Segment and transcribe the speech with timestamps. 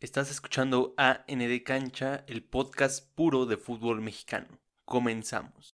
[0.00, 4.60] Estás escuchando AND Cancha, el podcast puro de fútbol mexicano.
[4.84, 5.74] Comenzamos.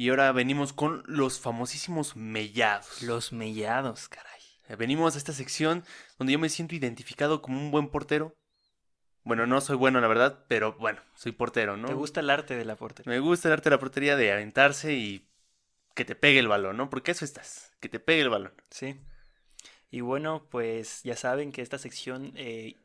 [0.00, 3.02] Y ahora venimos con los famosísimos mellados.
[3.02, 4.40] Los mellados, caray.
[4.70, 5.84] Eh, Venimos a esta sección
[6.16, 8.34] donde yo me siento identificado como un buen portero.
[9.24, 11.86] Bueno, no soy bueno, la verdad, pero bueno, soy portero, ¿no?
[11.86, 13.12] ¿Te gusta el arte de la portería?
[13.12, 15.28] Me gusta el arte de la portería de aventarse y
[15.94, 16.88] que te pegue el balón, ¿no?
[16.88, 18.54] Porque eso estás, que te pegue el balón.
[18.70, 18.98] Sí.
[19.90, 22.76] Y bueno, pues ya saben que esta sección, eh,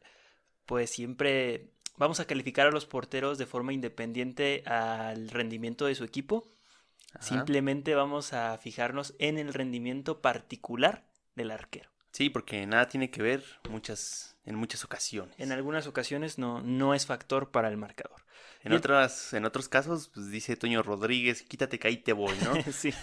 [0.66, 6.03] pues siempre vamos a calificar a los porteros de forma independiente al rendimiento de su
[6.03, 6.54] equipo.
[7.16, 7.23] Ajá.
[7.25, 11.03] Simplemente vamos a fijarnos en el rendimiento particular
[11.35, 11.89] del arquero.
[12.11, 15.35] Sí, porque nada tiene que ver muchas, en muchas ocasiones.
[15.38, 18.22] En algunas ocasiones no, no es factor para el marcador.
[18.63, 22.35] En, y- otras, en otros casos, pues dice Toño Rodríguez, quítate que ahí te voy,
[22.44, 22.53] ¿no?
[22.72, 22.94] sí.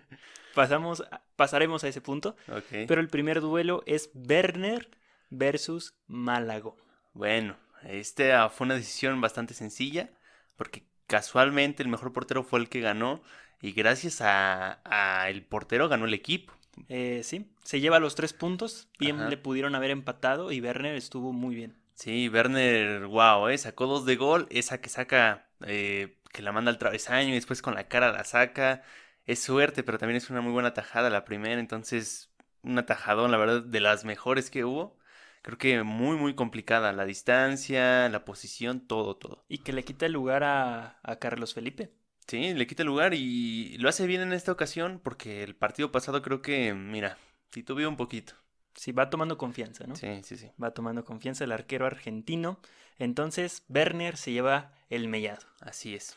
[0.54, 1.04] Pasamos,
[1.36, 2.36] pasaremos a ese punto.
[2.70, 4.90] Pero el primer duelo es Werner
[5.30, 6.74] versus Malagón.
[7.12, 10.10] Bueno, esta fue una decisión bastante sencilla,
[10.56, 13.22] porque casualmente el mejor portero fue el que ganó,
[13.60, 16.52] y gracias a, a el portero ganó el equipo.
[16.88, 18.88] Eh, sí, se lleva los tres puntos.
[18.98, 19.28] Bien Ajá.
[19.28, 21.76] le pudieron haber empatado y Werner estuvo muy bien.
[21.94, 23.58] Sí, Werner, wow, ¿eh?
[23.58, 27.60] sacó dos de gol, esa que saca, eh, que la manda al travesaño y después
[27.60, 28.82] con la cara la saca.
[29.26, 33.36] Es suerte, pero también es una muy buena tajada la primera, entonces un atajadón, la
[33.38, 34.96] verdad, de las mejores que hubo.
[35.42, 36.92] Creo que muy, muy complicada.
[36.92, 39.44] La distancia, la posición, todo, todo.
[39.48, 41.92] Y que le quita el lugar a, a Carlos Felipe.
[42.28, 45.90] Sí, le quita el lugar y lo hace bien en esta ocasión porque el partido
[45.90, 47.16] pasado creo que, mira,
[47.48, 48.34] titubeó un poquito.
[48.74, 49.96] Sí, va tomando confianza, ¿no?
[49.96, 50.50] Sí, sí, sí.
[50.62, 52.60] Va tomando confianza el arquero argentino.
[52.98, 55.46] Entonces, Werner se lleva el mellado.
[55.60, 56.16] Así es.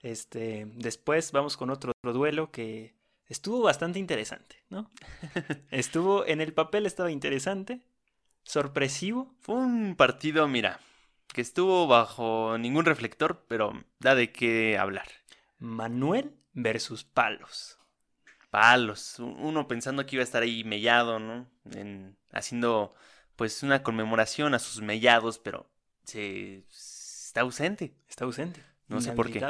[0.00, 2.94] Este, después vamos con otro, otro duelo que
[3.28, 4.90] estuvo bastante interesante, ¿no?
[5.70, 7.82] estuvo, en el papel estaba interesante,
[8.42, 10.80] sorpresivo, Fue un partido, mira,
[11.28, 15.21] que estuvo bajo ningún reflector, pero da de qué hablar.
[15.62, 17.78] Manuel versus Palos.
[18.50, 21.48] Palos, uno pensando que iba a estar ahí mellado, ¿no?
[21.74, 22.94] En, haciendo
[23.36, 25.70] pues una conmemoración a sus mellados, pero
[26.04, 27.94] se está ausente.
[28.08, 28.62] Está ausente.
[28.88, 29.40] No sé por qué.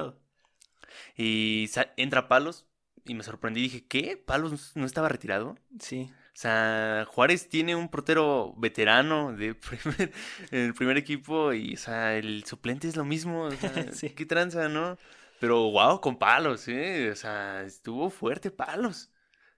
[1.17, 2.67] Y entra Palos
[3.05, 4.17] y me sorprendí, dije, ¿qué?
[4.17, 5.57] ¿Palos no estaba retirado?
[5.81, 10.13] Sí, O sea, Juárez tiene un portero veterano de primer,
[10.51, 13.45] el primer equipo y, o sea, el suplente es lo mismo.
[13.45, 14.11] O sea, Sí.
[14.11, 14.97] qué tranza, ¿no?
[15.43, 17.11] Pero, wow, con palos, ¿eh?
[17.11, 19.11] O sea, estuvo fuerte palos.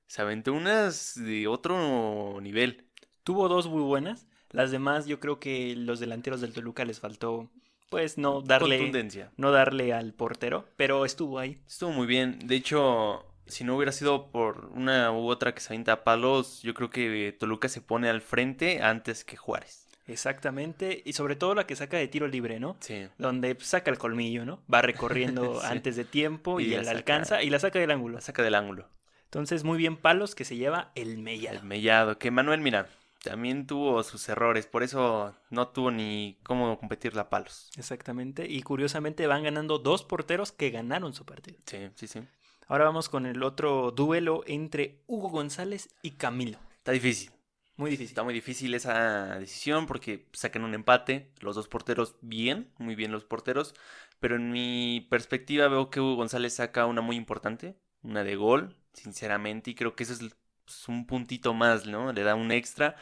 [0.06, 2.88] Se aventó unas de otro nivel.
[3.22, 4.26] tuvo dos muy buenas.
[4.48, 7.50] Las demás, yo creo que los delanteros del Toluca les faltó,
[7.90, 9.30] pues, no darle, Contundencia.
[9.36, 11.60] no darle al portero, pero estuvo ahí.
[11.66, 12.38] Estuvo muy bien.
[12.38, 16.62] De hecho, si no hubiera sido por una u otra que se avienta a palos,
[16.62, 19.83] yo creo que Toluca se pone al frente antes que Juárez.
[20.06, 22.76] Exactamente, y sobre todo la que saca de tiro libre, ¿no?
[22.80, 23.08] Sí.
[23.18, 24.62] Donde saca el colmillo, ¿no?
[24.72, 25.66] Va recorriendo Sí.
[25.68, 26.96] antes de tiempo Y y, la saca.
[26.96, 28.14] alcanza y la saca del ángulo.
[28.16, 28.88] La saca del ángulo.
[29.24, 31.58] Entonces, muy bien Palos que se lleva el mellado.
[31.58, 32.88] El mellado, que Manuel, mira,
[33.22, 37.70] también tuvo sus errores, por eso no tuvo ni cómo competirle a palos.
[37.76, 41.56] Exactamente, y curiosamente van ganando dos porteros que ganaron su partido.
[41.66, 42.20] Sí, sí, sí.
[42.68, 46.58] Ahora vamos con el otro duelo entre Hugo González y Camilo.
[46.78, 47.30] Está difícil.
[47.76, 48.10] Muy difícil.
[48.10, 51.30] Está muy difícil esa decisión porque sacan un empate.
[51.40, 53.74] Los dos porteros bien, muy bien los porteros.
[54.20, 58.76] Pero en mi perspectiva veo que Hugo González saca una muy importante, una de gol,
[58.92, 59.70] sinceramente.
[59.70, 60.20] Y creo que eso es
[60.64, 62.12] pues, un puntito más, ¿no?
[62.12, 62.96] Le da un extra.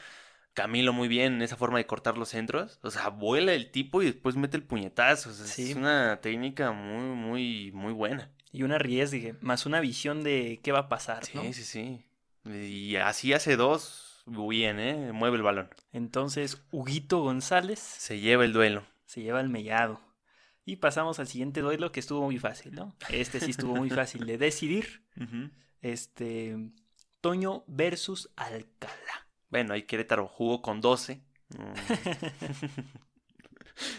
[0.55, 2.79] Camilo muy bien en esa forma de cortar los centros.
[2.83, 5.31] O sea, vuela el tipo y después mete el puñetazo.
[5.31, 5.71] O sea, Sí.
[5.71, 8.31] Es una técnica muy, muy, muy buena.
[8.53, 11.43] Y una riesgue, más una visión de qué va a pasar, Sí, ¿no?
[11.55, 12.05] sí, sí.
[12.45, 15.13] Y así hace dos, bien, ¿eh?
[15.13, 15.69] Mueve el balón.
[15.93, 18.85] Entonces, Huguito González Se lleva el duelo.
[19.05, 20.01] se lleva el mellado.
[20.65, 22.97] Y pasamos al siguiente duelo que estuvo muy fácil, ¿no?
[23.09, 25.05] Este sí estuvo muy fácil de decidir.
[25.83, 26.57] Este,
[27.21, 29.27] Toño versus Alcalá.
[29.51, 31.21] Bueno, ahí Querétaro jugó con 12.
[31.49, 31.73] Mm.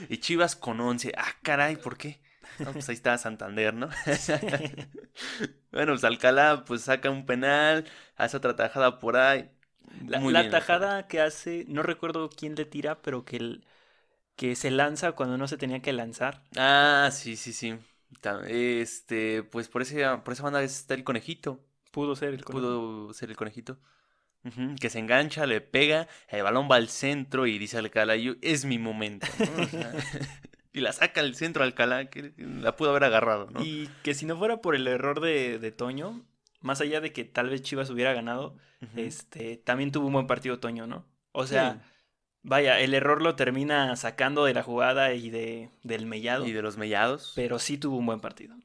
[0.09, 1.11] y Chivas con 11.
[1.17, 2.21] Ah, caray, ¿por qué?
[2.59, 3.87] No, pues ahí está Santander, ¿no?
[5.71, 7.85] bueno, pues Alcalá pues saca un penal,
[8.15, 9.49] hace otra tajada por ahí.
[10.07, 13.63] La, Muy la bien, tajada que hace, no recuerdo quién le tira, pero que, el-
[14.35, 16.43] que se lanza cuando no se tenía que lanzar.
[16.57, 17.75] Ah, sí, sí, sí.
[18.47, 21.59] Este, pues por ese, por esa banda está el conejito.
[21.91, 22.61] Pudo ser el conejo.
[22.61, 23.77] Pudo ser el conejito.
[24.79, 28.65] Que se engancha, le pega, el balón va al centro y dice Alcalá, "Yo- es
[28.65, 29.25] mi momento.
[29.39, 29.63] ¿no?
[29.63, 29.93] O sea,
[30.73, 33.61] y la saca al centro Alcalá, que la pudo haber agarrado, ¿no?
[33.63, 36.25] Y que si no fuera por el error de, de Toño,
[36.63, 38.57] más allá de que tal vez Chivas hubiera ganado,
[38.95, 41.05] este, también tuvo un buen partido Toño, ¿no?
[41.31, 41.79] O sea, Sí.
[42.41, 46.61] vaya, el error lo termina sacando de la jugada y de, del mellado, Y de
[46.61, 47.31] los mellados.
[47.35, 48.55] pero sí tuvo un buen partido.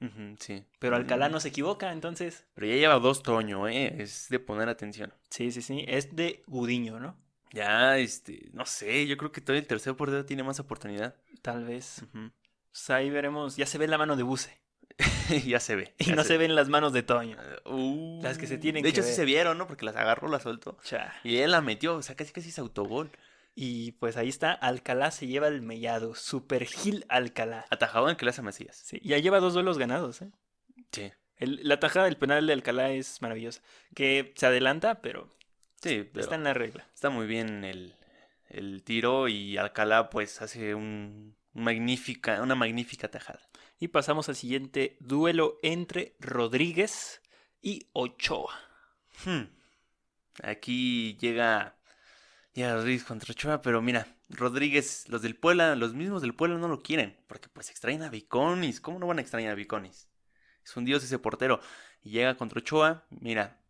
[0.40, 0.64] Sí.
[0.80, 3.94] Pero Alcalá no se equivoca, entonces, Pero ya lleva dos Toño, ¿eh?
[4.02, 5.12] Es de poner atención.
[5.30, 7.16] sí, sí, sí, es de Gudiño, ¿no?
[7.52, 11.14] Ya, este, no sé, yo creo que todavía el tercer portero tiene más oportunidad.
[11.42, 12.04] Tal vez.
[12.12, 14.58] Pues ahí veremos, ya se ve la mano de Buse
[15.46, 15.94] ya se ve.
[15.98, 17.36] y no se ven las manos de Toño.
[17.64, 19.66] Uh, Las que se tienen De que hecho, sí se vieron, ¿no?
[19.66, 20.76] Porque las agarró, las soltó.
[20.82, 21.14] Cha.
[21.24, 23.10] Y él la metió, o sea, casi casi es autogol.
[23.54, 27.64] Y pues ahí está, Alcalá se lleva el mellado, Super Gil Alcalá.
[27.70, 28.76] Atajado en que le hace Macías.
[28.76, 30.30] Sí, ya lleva dos duelos ganados, ¿eh?
[30.92, 31.10] Sí.
[31.36, 33.60] El- la tajada del penal de Alcalá es maravillosa.
[33.94, 35.36] Que se adelanta, pero
[35.82, 36.86] Sí, pero está en la regla.
[36.94, 37.94] está muy bien el,
[38.48, 43.40] el tiro y Alcalá pues hace un magnífica, una magnífica tajada.
[43.78, 47.22] Y pasamos al siguiente duelo entre Rodríguez
[47.62, 48.52] y Ochoa.
[49.24, 49.44] Hmm.
[50.42, 51.76] Aquí llega,
[52.54, 56.68] llega Rodríguez contra Ochoa, pero mira, Rodríguez, los del Puebla, los mismos del Puebla no
[56.68, 58.80] lo quieren, porque pues extraen a Viconis.
[58.80, 60.08] ¿Cómo no van a extrañar a Viconis?
[60.64, 61.60] Es un dios ese portero.
[62.02, 63.60] Y llega contra Ochoa, mira,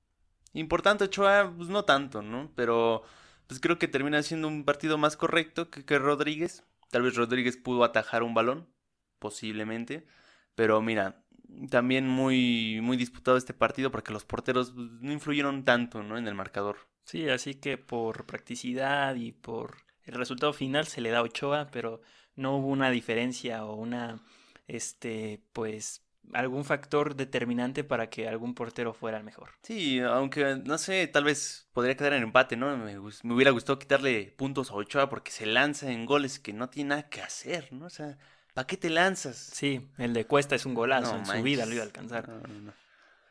[0.52, 2.52] importante Ochoa, pues no tanto, ¿no?
[2.54, 3.02] Pero
[3.46, 6.64] pues creo que termina siendo un partido más correcto que, que Rodríguez.
[6.90, 8.68] Tal vez Rodríguez pudo atajar un balón,
[9.18, 10.06] posiblemente.
[10.54, 11.24] Pero mira,
[11.70, 16.18] también muy, muy disputado este partido porque los porteros pues, no influyeron tanto, ¿no?
[16.18, 16.76] En el marcador.
[17.04, 21.68] Sí, así que por practicidad y por el resultado final se le da a Ochoa,
[21.70, 22.00] pero
[22.36, 24.22] no hubo una diferencia o una,
[24.66, 29.50] este, pues, algún factor determinante para que algún portero fuera el mejor.
[29.62, 32.76] Sí, aunque no sé, tal vez podría quedar en empate, ¿no?
[32.76, 36.68] Me, me hubiera gustado quitarle puntos a Ochoa porque se lanza en goles que no
[36.68, 37.86] tiene nada que hacer, ¿no?
[37.86, 38.18] O sea,
[38.58, 39.36] ¿para qué te lanzas?
[39.36, 42.28] Sí, el de Cuesta es un golazo, No en su vida lo iba a alcanzar.
[42.28, 42.72] No, no, no.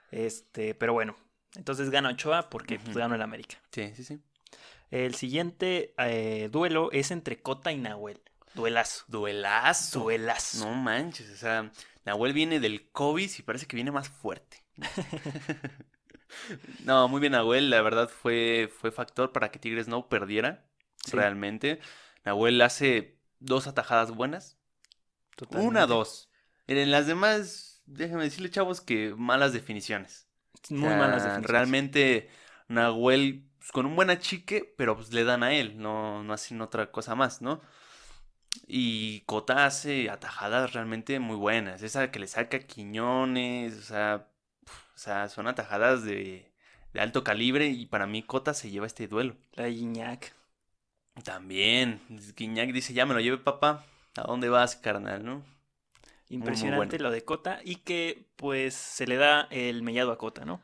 [0.10, 1.18] Este, pero bueno,
[1.58, 3.58] entonces gana Ochoa porque pues, ganó el América.
[3.74, 4.22] Sí, sí, sí.
[4.90, 8.22] El siguiente eh, duelo es entre Cota y Nahuel.
[8.54, 9.04] Duelazo.
[9.10, 10.00] Duelazo.
[10.00, 10.66] Duelazo.
[10.66, 11.74] No manches, o sea,
[12.06, 14.64] Nahuel viene del COVID y parece que viene más fuerte.
[16.84, 20.66] No, muy bien Nahuel, la verdad fue, fue factor para que Tigres no perdiera,
[21.06, 21.80] Sí, realmente.
[22.26, 24.57] Nahuel hace dos atajadas buenas,
[25.38, 25.70] totalmente.
[25.70, 26.30] una, dos.
[26.68, 30.28] En las demás, déjenme decirle, chavos, que malas definiciones.
[30.70, 31.50] O Muy malas definiciones.
[31.50, 32.30] Realmente
[32.68, 36.62] Nahuel pues, con un buen achique, pero pues le dan a él, no, no hacen
[36.62, 37.62] otra cosa más, ¿no?
[38.68, 41.84] Y Cota hace atajadas realmente muy buenas.
[41.84, 44.28] Esa que le saca Quiñones, o sea,
[44.66, 46.52] pf, o sea, son atajadas de,
[46.94, 49.38] de alto calibre y para mí Cota se lleva este duelo.
[49.54, 50.34] La Iñak.
[51.24, 52.02] También,
[52.36, 53.86] Guiñac dice, ya me lo lleve papá,
[54.20, 55.44] ¿a dónde vas, carnal, no?
[56.30, 57.04] Impresionante bueno.
[57.04, 60.62] lo de Cota y que pues se le da el mellado a Cota, ¿no?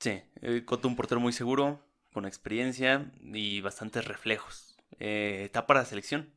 [0.00, 1.80] Sí, eh, Cota un portero muy seguro,
[2.12, 4.76] con experiencia y bastantes reflejos.
[4.98, 6.30] Eh, está para la selección.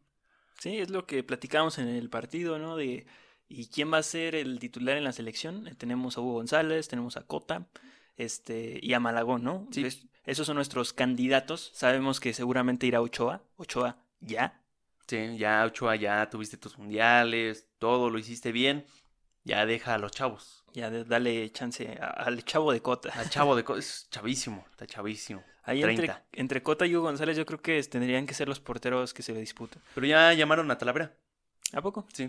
[0.59, 2.75] Sí, es lo que platicamos en el partido, ¿no?
[2.77, 3.05] De
[3.47, 5.67] ¿y quién va a ser el titular en la selección?
[5.67, 7.67] Eh, Tenemos a Hugo González, tenemos a Cota,
[8.15, 9.67] este, y a Malagón, ¿no?
[9.71, 9.85] Sí.
[9.85, 11.71] Es- esos son nuestros candidatos.
[11.73, 13.43] Sabemos que seguramente irá Ochoa.
[13.55, 14.61] Ochoa, ya.
[15.07, 18.85] Sí, ya Ochoa, ya tuviste tus mundiales, todo lo hiciste bien.
[19.43, 20.65] Ya deja a los chavos.
[20.73, 23.09] Ya dale chance a- al chavo de Cota.
[23.13, 25.43] Al chavo de co- es chavísimo, está chavísimo.
[25.63, 26.25] Ahí entre, 30.
[26.33, 29.33] entre Cota y Hugo González yo creo que tendrían que ser los porteros que se
[29.33, 29.81] le disputan.
[29.95, 31.13] Pero ya llamaron a Talavera.
[31.73, 32.05] ¿A poco?
[32.13, 32.27] Sí.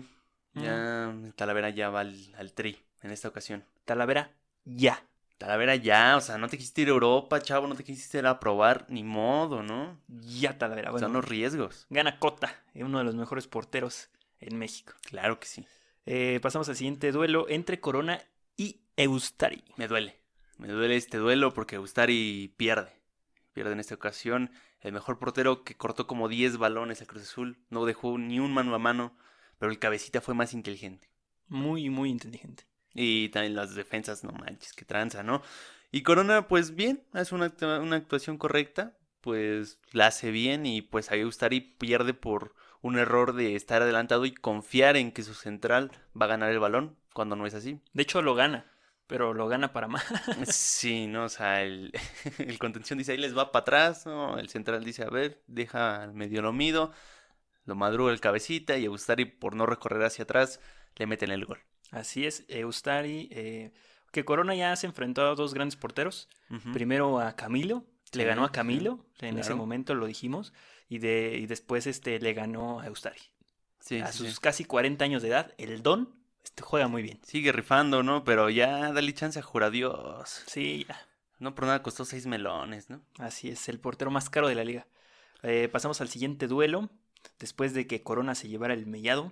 [0.53, 0.63] Mm.
[0.63, 3.63] Ya Talavera ya va al, al tri en esta ocasión.
[3.85, 4.31] Talavera,
[4.65, 5.03] ya.
[5.39, 8.27] Talavera ya, o sea, no te quisiste ir a Europa, chavo, no te quisiste ir
[8.27, 9.97] a probar, ni modo, ¿no?
[10.09, 10.91] Ya Talavera.
[10.91, 11.87] Bueno, Son los riesgos.
[11.89, 14.93] gana Cota, eh, uno de los mejores porteros en México.
[15.03, 15.65] Claro que sí.
[16.05, 18.21] Eh, pasamos al siguiente duelo entre Corona
[18.57, 19.63] y Eustari.
[19.77, 20.19] Me duele.
[20.57, 22.91] Me duele este duelo porque Ustari pierde.
[23.53, 24.51] Pierde en esta ocasión.
[24.81, 27.59] El mejor portero que cortó como 10 balones a Cruz Azul.
[27.69, 29.15] No dejó ni un mano a mano.
[29.57, 31.09] Pero el cabecita fue más inteligente.
[31.47, 32.65] Muy, muy inteligente.
[32.93, 35.41] Y también las defensas, no manches, que tranza, ¿no?
[35.91, 38.95] Y Corona, pues bien, hace una, una actuación correcta.
[39.21, 44.25] Pues la hace bien y pues ahí Ustari pierde por un error de estar adelantado
[44.25, 47.81] y confiar en que su central va a ganar el balón cuando no es así.
[47.93, 48.65] De hecho, lo gana,
[49.07, 50.05] pero lo gana para más.
[50.45, 51.25] Sí, ¿no?
[51.25, 51.91] O sea, el,
[52.37, 54.37] el contención dice ahí les va para atrás, ¿no?
[54.39, 56.93] El central dice, a ver, deja medio lo mido,
[57.65, 60.61] lo madruga el cabecita y Eustari por no recorrer hacia atrás
[60.95, 61.59] le meten el gol.
[61.91, 63.71] Así es, Eustari, eh,
[64.11, 66.29] que Corona ya se enfrentó a dos grandes porteros.
[66.73, 70.53] Primero a Camilo, le ganó a sí, Camilo, en ese momento lo dijimos,
[70.87, 73.19] y, de, y después este, le ganó a Eustari.
[73.79, 77.19] Sí, a sí, sus casi 40 años de edad, el Don este, juega muy bien.
[77.23, 78.23] Sigue rifando, ¿no?
[78.23, 80.43] Pero ya dale chance a Jura Dios.
[80.47, 80.99] Sí, ya.
[81.37, 83.01] No por nada costó seis melones, ¿no?
[83.17, 84.87] Así es, el portero más caro de la liga.
[85.43, 86.89] Eh, pasamos al siguiente duelo,
[87.39, 89.31] después de que Corona se llevara el mellado,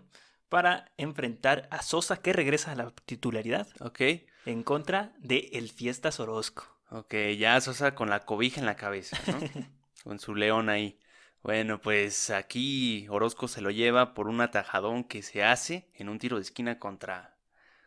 [0.50, 4.01] para enfrentar a Sosa, que regresa a la titularidad, Ok.
[4.46, 6.66] en contra de El Fiestas Orozco.
[6.89, 9.39] Ok, ya Sosa con la cobija en la cabeza, ¿no?
[10.04, 11.00] con su león ahí.
[11.44, 16.20] Bueno, pues aquí Orozco se lo lleva por un atajadón que se hace en un
[16.20, 17.38] tiro de esquina contra,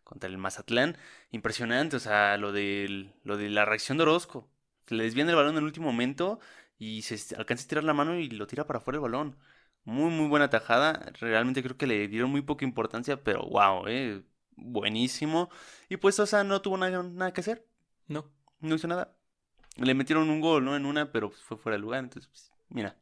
[0.04, 0.96] contra el Mazatlán.
[1.30, 4.48] Impresionante, o sea, lo, del, lo de la reacción de Orozco.
[4.86, 6.40] Se le desvían el balón en el último momento
[6.78, 9.36] y se alcanza a tirar la mano y lo tira para afuera el balón.
[9.84, 11.12] Muy, muy buena tajada.
[11.20, 14.22] Realmente creo que le dieron muy poca importancia, pero wow, eh,
[14.56, 15.48] buenísimo.
[15.88, 17.66] Y pues Sosa no tuvo nada, nada que hacer
[18.08, 19.16] No, no hizo nada.
[19.76, 20.76] Le metieron un gol, ¿no?
[20.76, 22.00] En una, pero fue fuera de lugar.
[22.04, 22.96] Entonces, pues, mira.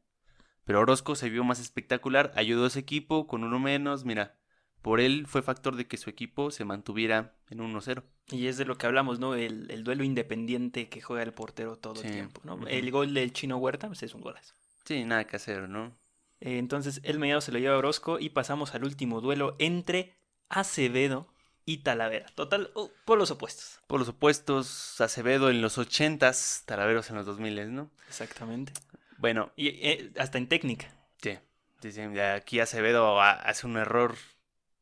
[0.65, 4.05] Pero Orozco se vio más espectacular, ayudó a ese equipo con uno menos.
[4.05, 4.37] Mira,
[4.83, 8.03] por él fue factor de que su equipo se mantuviera en 1-0.
[8.31, 9.35] y es de lo que hablamos, ¿no?
[9.35, 12.67] El, el duelo independiente que juega el portero todo Sí, el tiempo, ¿no?
[12.69, 14.55] El gol del Chino Huerta, pues es un golazo.
[14.85, 15.97] Sí, nada que hacer, ¿no?
[16.41, 20.15] Eh, entonces, el mediado se lo lleva a Orozco y pasamos al último duelo entre
[20.49, 21.33] Acevedo
[21.65, 22.27] y Talavera.
[22.35, 23.81] Total, uh, por los opuestos.
[23.87, 27.91] Por los opuestos, Acevedo en los 80s, Talaveros en los 2000, ¿no?
[28.09, 28.73] Exactamente.
[29.19, 30.95] Bueno, Y eh, hasta en técnica.
[31.21, 31.37] Sí,
[31.83, 34.15] sí, sí, aquí Acevedo ha- hace un error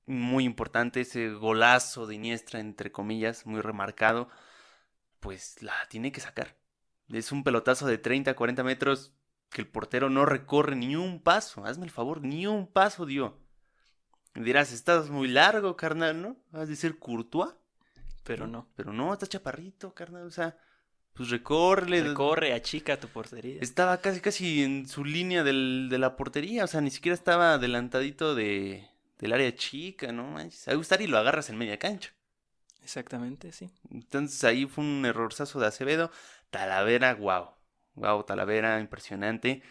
[0.05, 4.29] muy importante, ese golazo de Iniestra, entre comillas, muy remarcado,
[5.21, 6.55] pues la tiene que sacar.
[7.09, 9.13] Es un pelotazo de 30, 40 metros
[9.51, 13.39] que el portero no recorre ni un paso, hazme el favor, ni un paso dio.
[14.35, 16.37] Dirás, estás muy largo, carnal, ¿no?
[16.53, 17.55] Has de ser Courtois,
[18.25, 18.69] Pero no.
[18.77, 20.59] pero no, estás chaparrito, carnal, o sea,
[21.15, 22.03] pues recórrele.
[22.03, 23.59] Recorre, achica tu portería.
[23.63, 27.55] Estaba casi casi en su línea del- de la portería, o sea, ni siquiera estaba
[27.55, 28.87] adelantadito de,
[29.19, 30.25] del área chica, ¿no?
[30.25, 30.69] manches.
[30.69, 32.11] A gustar y lo agarras en media cancha.
[32.83, 33.71] Exactamente, sí.
[33.91, 36.11] Entonces ahí fue un errorzazo de Acevedo.
[36.51, 37.56] Talavera, wow.
[37.97, 39.63] Wow, Talavera, impresionante.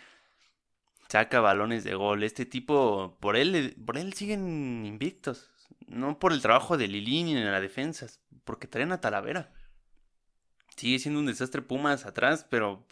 [1.07, 2.23] Saca balones de gol.
[2.23, 5.51] Este tipo, por él, por él siguen invictos.
[5.87, 8.07] No por el trabajo de Lilini en la defensa,
[8.43, 9.53] porque traen a Talavera.
[10.75, 12.85] Sigue siendo un desastre Pumas atrás, pero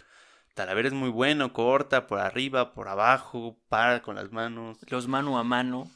[0.53, 4.77] Talavera es muy bueno, corta por arriba, por abajo, para con las manos.
[4.89, 5.89] Los mano a mano.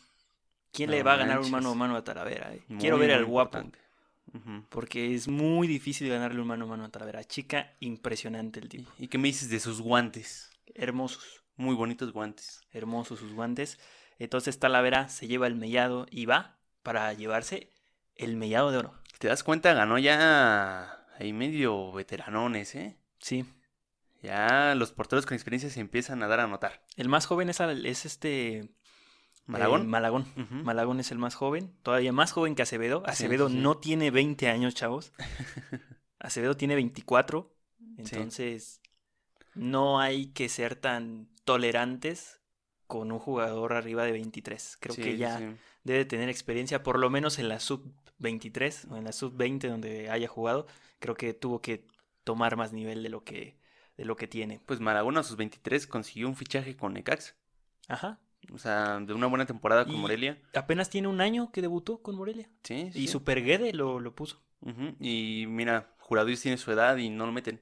[0.72, 2.54] ¿Quién le va a ganar un mano a mano a Talavera?
[2.54, 2.64] eh?
[2.80, 3.58] Quiero ver al guapo.
[3.58, 3.87] importante.
[4.70, 7.24] Porque es muy difícil ganarle un mano a mano a Talavera.
[7.24, 8.92] Chica, impresionante el tipo.
[9.00, 10.52] ¿Y qué me dices de sus guantes?
[10.76, 11.44] Hermosos.
[11.56, 12.62] Muy bonitos guantes.
[12.72, 13.80] Hermosos sus guantes.
[14.20, 17.72] Entonces Talavera se lleva el mellado y va para llevarse
[18.16, 18.94] el mellado de oro.
[19.20, 19.74] ¿Te das cuenta?
[19.74, 22.98] Ganó ya ahí medio veteranones, ¿eh?
[23.20, 23.46] Sí.
[24.22, 26.84] Ya los porteros con experiencia se empiezan a dar a notar.
[26.96, 28.70] El más joven es, al- es este...
[29.48, 29.82] ¿Malagón?
[29.84, 30.26] eh, Malagón.
[30.64, 33.02] Malagón es el más joven, todavía más joven que Acevedo.
[33.06, 33.60] Acevedo sí, sí.
[33.62, 35.14] no tiene 20 años, chavos.
[36.20, 37.54] Acevedo tiene 24.
[37.98, 38.82] Entonces,
[39.56, 42.42] no hay que ser tan tolerantes
[42.86, 44.78] con un jugador arriba de 23.
[44.80, 49.06] Creo que ya debe tener experiencia, por lo menos en la sub 23 o en
[49.06, 50.68] la sub 20 donde haya jugado.
[51.00, 51.86] Creo que tuvo que
[52.24, 53.58] tomar más nivel de lo que,
[53.96, 54.60] de lo que tiene.
[54.66, 57.36] Pues Malagón a sus 23 consiguió un fichaje con Necaxa.
[57.88, 58.20] Ajá.
[58.54, 60.42] O sea, de una buena temporada con Y- Morelia.
[60.54, 62.50] Apenas tiene un año que debutó con Morelia.
[62.64, 63.04] Sí, sí.
[63.04, 63.08] Y.
[63.08, 64.42] Super Guede lo, lo puso.
[65.00, 67.62] Y mira, Juradís tiene su edad y no lo meten.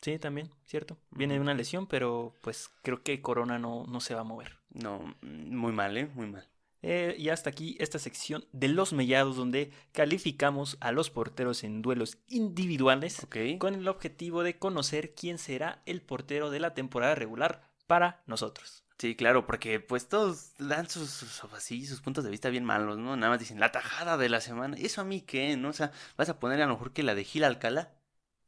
[0.00, 0.96] Sí, también, cierto.
[1.10, 4.58] Viene de una lesión, pero pues creo que Corona no, no se va a mover.
[4.70, 6.08] No, muy mal, ¿eh?
[6.14, 6.48] Muy mal.
[6.82, 11.82] Eh, y hasta aquí esta sección de los mellados donde calificamos a los porteros en
[11.82, 13.36] duelos individuales Ok.
[13.58, 18.84] con el objetivo de conocer quién será el portero de la temporada regular para nosotros.
[18.98, 22.98] Sí, claro, porque pues todos dan sus, sus, así, sus puntos de vista bien malos,
[22.98, 23.16] ¿no?
[23.16, 24.76] Nada más dicen la tajada de la semana.
[24.76, 25.56] ¿Eso a mí qué?
[25.56, 25.68] ¿No?
[25.68, 27.92] O sea, vas a poner a lo mejor que la de Gil Alcalá,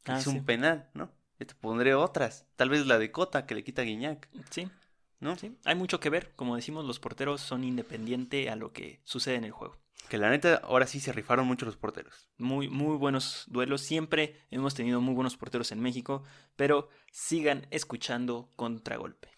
[0.02, 0.30] que Ah, es sí.
[0.30, 1.12] un penal, ¿no?
[1.38, 2.47] Yo te pondré otras.
[2.57, 4.69] Tal vez la de Cota, que le quita a Guiñac, Sí,
[5.21, 5.37] ¿no?
[5.38, 5.57] sí.
[5.64, 6.33] Hay mucho que ver.
[6.35, 9.78] Como decimos, los porteros son independiente a lo que sucede en el juego.
[10.09, 12.28] Que la neta, ahora sí se rifaron mucho los porteros.
[12.38, 13.83] Muy, muy buenos duelos.
[13.83, 16.25] Siempre hemos tenido muy buenos porteros en México,
[16.57, 19.28] pero sigan escuchando Contragolpe.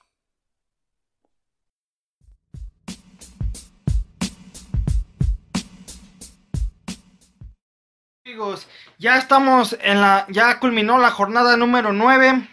[8.32, 12.48] Amigos, ya estamos en la, ya culminó la jornada número 9,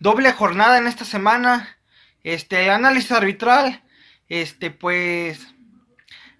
[0.00, 1.78] doble jornada en esta semana,
[2.24, 3.84] este, análisis arbitral,
[4.28, 5.54] este, pues,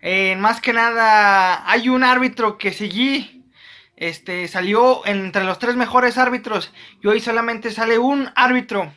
[0.00, 3.48] eh, más que nada, hay un árbitro que seguí,
[3.94, 8.92] este, salió entre los tres mejores árbitros, y hoy solamente sale un árbitro.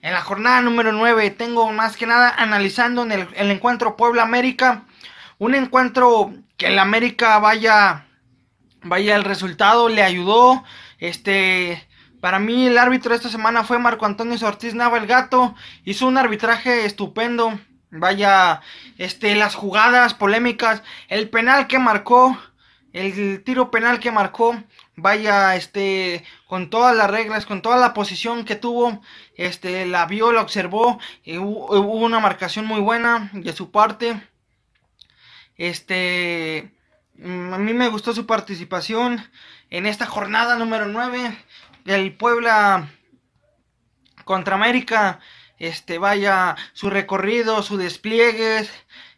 [0.00, 4.22] En la jornada número 9 tengo más que nada analizando en el, el encuentro Puebla
[4.22, 4.86] América,
[5.36, 8.06] un encuentro que el América vaya
[8.82, 10.64] vaya el resultado le ayudó.
[10.98, 11.86] Este
[12.20, 15.54] para mí el árbitro de esta semana fue Marco Antonio Ortiz Nava el gato.
[15.84, 17.58] Hizo un arbitraje estupendo.
[17.90, 18.60] Vaya
[18.98, 22.38] este las jugadas polémicas el penal que marcó
[22.92, 24.62] el tiro penal que marcó.
[24.96, 29.00] Vaya este con todas las reglas con toda la posición que tuvo
[29.36, 30.98] este la vio la observó.
[31.26, 34.20] Hubo, hubo una marcación muy buena de su parte.
[35.56, 36.72] Este
[37.22, 39.22] a mí me gustó su participación
[39.68, 41.36] en esta jornada número 9
[41.84, 42.88] del Puebla
[44.24, 45.20] contra América.
[45.58, 48.70] Este, vaya, su recorrido, su despliegues,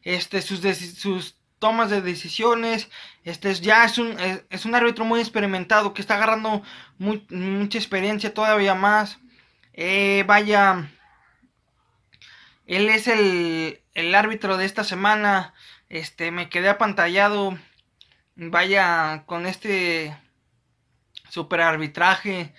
[0.02, 0.60] este, sus,
[0.98, 2.90] sus tomas de decisiones.
[3.22, 4.16] Este, ya es un,
[4.50, 6.62] es, un árbitro muy experimentado que está agarrando
[6.98, 9.18] mucha experiencia todavía más.
[9.74, 10.90] Eh, vaya,
[12.66, 15.54] él es el, el árbitro de esta semana.
[15.88, 17.56] Este, me quedé apantallado
[18.50, 20.16] vaya con este
[21.28, 22.54] super arbitraje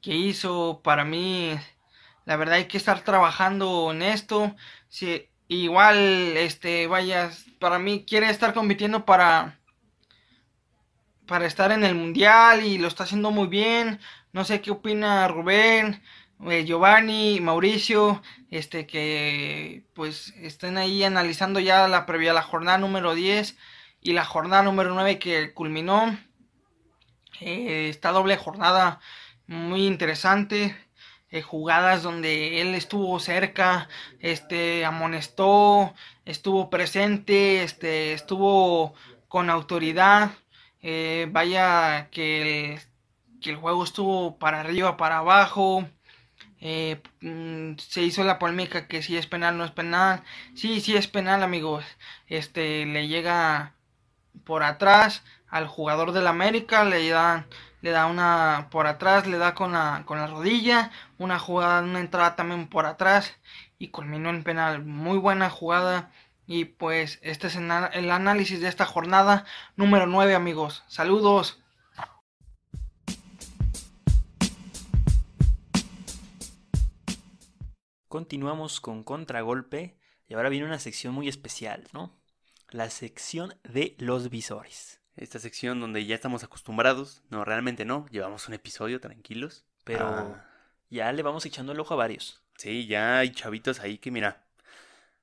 [0.00, 1.58] que hizo para mí
[2.26, 4.54] la verdad hay que estar trabajando en esto.
[4.88, 5.96] Si igual
[6.36, 9.60] este vaya para mí quiere estar compitiendo para
[11.26, 14.00] para estar en el mundial y lo está haciendo muy bien.
[14.32, 16.02] No sé qué opina Rubén
[16.50, 23.14] eh, Giovanni Mauricio este que pues estén ahí analizando ya la previa la jornada número
[23.14, 23.56] 10
[24.06, 26.16] y la jornada número 9 que culminó.
[27.40, 29.00] Eh, esta doble jornada
[29.48, 30.76] muy interesante.
[31.30, 33.88] Eh, jugadas donde él estuvo cerca,
[34.20, 35.92] este amonestó,
[36.24, 38.94] estuvo presente, este estuvo
[39.26, 40.30] con autoridad.
[40.82, 42.80] Eh, vaya que el,
[43.40, 45.88] que el juego estuvo para arriba, para abajo.
[47.20, 50.22] Mm, se hizo la polémica que si es penal no es penal.
[50.54, 51.84] Sí, sí es penal, amigos.
[52.28, 53.75] Este le llega
[54.44, 57.46] por atrás al jugador del América, le da,
[57.82, 62.00] le da una por atrás, le da con la, con la rodilla, una jugada, una
[62.00, 63.34] entrada también por atrás
[63.78, 64.84] y culminó en penal.
[64.84, 66.10] Muy buena jugada.
[66.48, 69.44] Y pues este es el análisis de esta jornada
[69.74, 70.84] número 9 amigos.
[70.86, 71.60] Saludos.
[78.08, 82.16] Continuamos con contragolpe y ahora viene una sección muy especial, ¿no?
[82.70, 85.00] La sección de los visores.
[85.16, 89.64] Esta sección donde ya estamos acostumbrados, no, realmente no, llevamos un episodio tranquilos.
[89.84, 90.44] Pero ah.
[90.90, 92.42] ya le vamos echando el ojo a varios.
[92.56, 94.44] Sí, ya hay chavitos ahí que mira,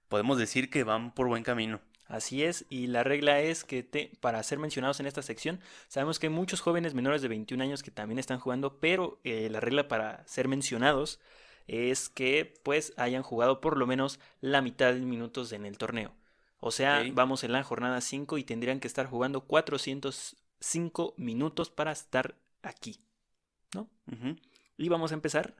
[0.08, 1.82] podemos decir que van por buen camino.
[2.08, 6.20] Así es, y la regla es que te, para ser mencionados en esta sección, sabemos
[6.20, 9.60] que hay muchos jóvenes menores de 21 años que también están jugando, pero eh, la
[9.60, 11.20] regla para ser mencionados
[11.68, 16.14] es que pues hayan jugado por lo menos la mitad de minutos en el torneo.
[16.66, 21.92] O sea, vamos en la jornada 5 y tendrían que estar jugando 405 minutos para
[21.92, 23.02] estar aquí.
[23.76, 23.90] ¿No?
[24.78, 25.58] Y vamos a empezar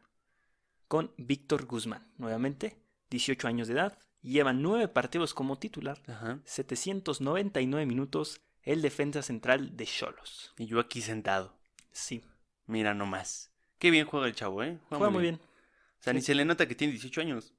[0.88, 2.10] con Víctor Guzmán.
[2.18, 2.78] Nuevamente,
[3.10, 6.02] 18 años de edad, lleva 9 partidos como titular,
[6.46, 10.54] 799 minutos, el defensa central de Cholos.
[10.58, 11.54] Y yo aquí sentado.
[11.92, 12.24] Sí.
[12.66, 13.52] Mira nomás.
[13.78, 14.80] Qué bien juega el chavo, ¿eh?
[14.88, 15.36] Juega, muy bien.
[15.36, 17.54] O sea, ni se le nota que tiene 18 años.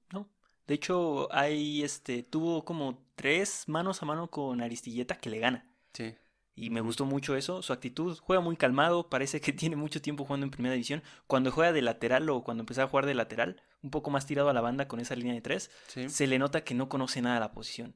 [0.66, 5.68] De hecho, hay este, tuvo como tres manos a mano con Aristilleta que le gana.
[5.92, 6.14] Sí.
[6.56, 10.24] Y me gustó mucho eso, su actitud, juega muy calmado, parece que tiene mucho tiempo
[10.24, 11.02] jugando en primera división.
[11.26, 14.48] Cuando juega de lateral o cuando empezó a jugar de lateral, un poco más tirado
[14.48, 17.38] a la banda con esa línea de tres, se le nota que no conoce nada
[17.38, 17.94] la posición.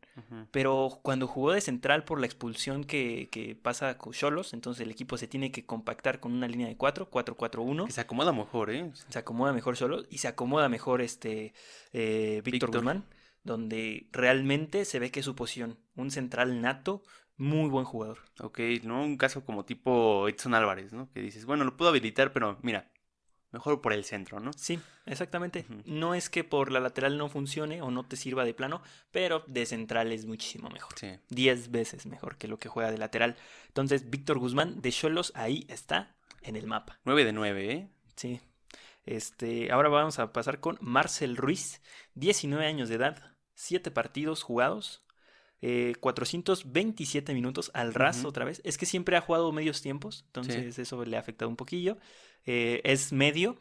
[0.50, 4.90] Pero cuando jugó de central por la expulsión que, que pasa con Cholos, entonces el
[4.90, 7.86] equipo se tiene que compactar con una línea de cuatro, 4-4-1.
[7.86, 8.90] Que se acomoda mejor, ¿eh?
[9.08, 11.54] Se acomoda mejor Cholos y se acomoda mejor este
[11.94, 13.06] eh, Víctor Guzmán,
[13.42, 17.02] donde realmente se ve que es su posición, un central nato,
[17.38, 18.18] muy buen jugador.
[18.40, 19.02] Ok, ¿no?
[19.02, 21.10] Un caso como tipo Edson Álvarez, ¿no?
[21.12, 22.90] Que dices, bueno, lo puedo habilitar, pero mira,
[23.52, 24.52] mejor por el centro, ¿no?
[24.52, 25.64] Sí, exactamente.
[25.86, 29.44] No es que por la lateral no funcione o no te sirva de plano, pero
[29.46, 30.92] de central es muchísimo mejor.
[30.98, 31.18] Sí.
[31.28, 33.36] Diez veces mejor que lo que juega de lateral.
[33.68, 37.00] Entonces, Víctor Guzmán de Cholos ahí está en el mapa.
[37.04, 37.88] 9 de 9, ¿eh?
[38.16, 38.40] Sí.
[39.06, 41.80] Este, ahora vamos a pasar con Marcel Ruiz,
[42.14, 45.02] 19 años de edad, 7 partidos jugados,
[45.62, 48.60] eh, 427 minutos al ras otra vez.
[48.64, 51.98] Es que siempre ha jugado medios tiempos, entonces eso le ha afectado un poquillo.
[52.46, 53.58] Eh, es medio.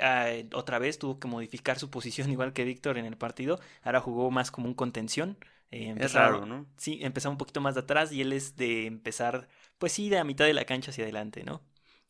[0.00, 3.60] ah, otra vez tuvo que modificar su posición igual que Víctor en el partido.
[3.82, 5.38] Ahora jugó más como un contención.
[5.70, 6.66] Eh, Es raro, ¿no?
[6.76, 10.18] Sí, empezaba un poquito más de atrás y él es de empezar, pues sí, de
[10.18, 11.62] a mitad de la cancha hacia adelante, ¿no?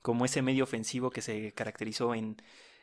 [0.03, 2.37] Como ese medio ofensivo que se caracterizó en,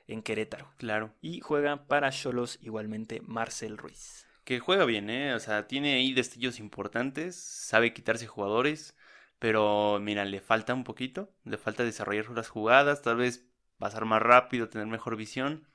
[0.07, 0.69] en Querétaro.
[0.77, 1.13] Claro.
[1.21, 4.24] Y juega para Cholos igualmente Marcel Ruiz.
[4.45, 5.33] Que juega bien, ¿eh?
[5.33, 8.95] O sea, tiene ahí destellos importantes, sabe quitarse jugadores,
[9.39, 13.45] pero mira, le falta un poquito, le falta desarrollar las jugadas, tal vez
[13.79, 15.67] pasar más rápido, tener mejor visión,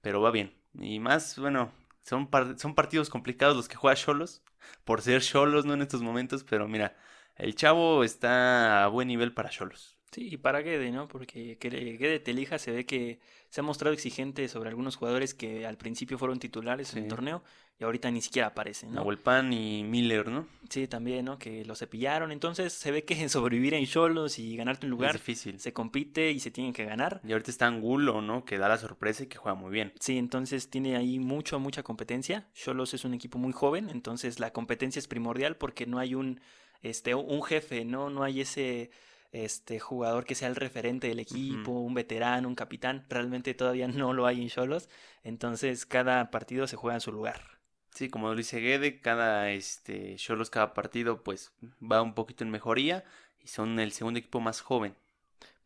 [0.00, 0.54] pero va bien.
[0.74, 4.42] Y más, bueno, son, son partidos complicados los que juega Cholos,
[4.84, 5.74] por ser Cholos, ¿no?
[5.74, 6.96] En estos momentos, pero mira,
[7.36, 9.95] el chavo está a buen nivel para Cholos.
[10.16, 11.08] Sí, y para Guede, ¿no?
[11.08, 13.18] Porque Guede Telija se ve que
[13.50, 17.08] se ha mostrado exigente sobre algunos jugadores que al principio fueron titulares en el Sí.
[17.10, 17.44] torneo
[17.78, 18.94] y ahorita ni siquiera aparecen, ¿no?
[18.94, 20.48] Nahuel Pan y Miller, ¿no?
[20.70, 21.38] Sí, también, ¿no?
[21.38, 22.32] Que lo cepillaron.
[22.32, 25.60] Entonces se ve que sobrevivir en Cholos y ganarte un Es lugar difícil.
[25.60, 27.20] se compite y se tienen que ganar.
[27.22, 28.46] Y ahorita está Angulo, ¿no?
[28.46, 29.92] Que da la sorpresa y que juega muy bien.
[30.00, 32.48] Sí, entonces tiene ahí mucho, mucha competencia.
[32.54, 36.40] Cholos es un equipo muy joven, entonces la competencia es primordial porque no hay un,
[36.80, 38.08] este, un jefe, ¿no?
[38.08, 38.90] No hay ese,
[39.32, 43.06] este, jugador que sea el referente del equipo, un veterano, un capitán.
[43.08, 44.88] Realmente todavía no lo hay en Cholos.
[45.22, 47.56] Entonces cada partido se juega en su lugar.
[47.90, 52.50] Sí, como lo dice Guede, cada este Cholos, cada partido, pues va un poquito en
[52.50, 53.04] mejoría
[53.42, 54.94] y son el segundo equipo más joven.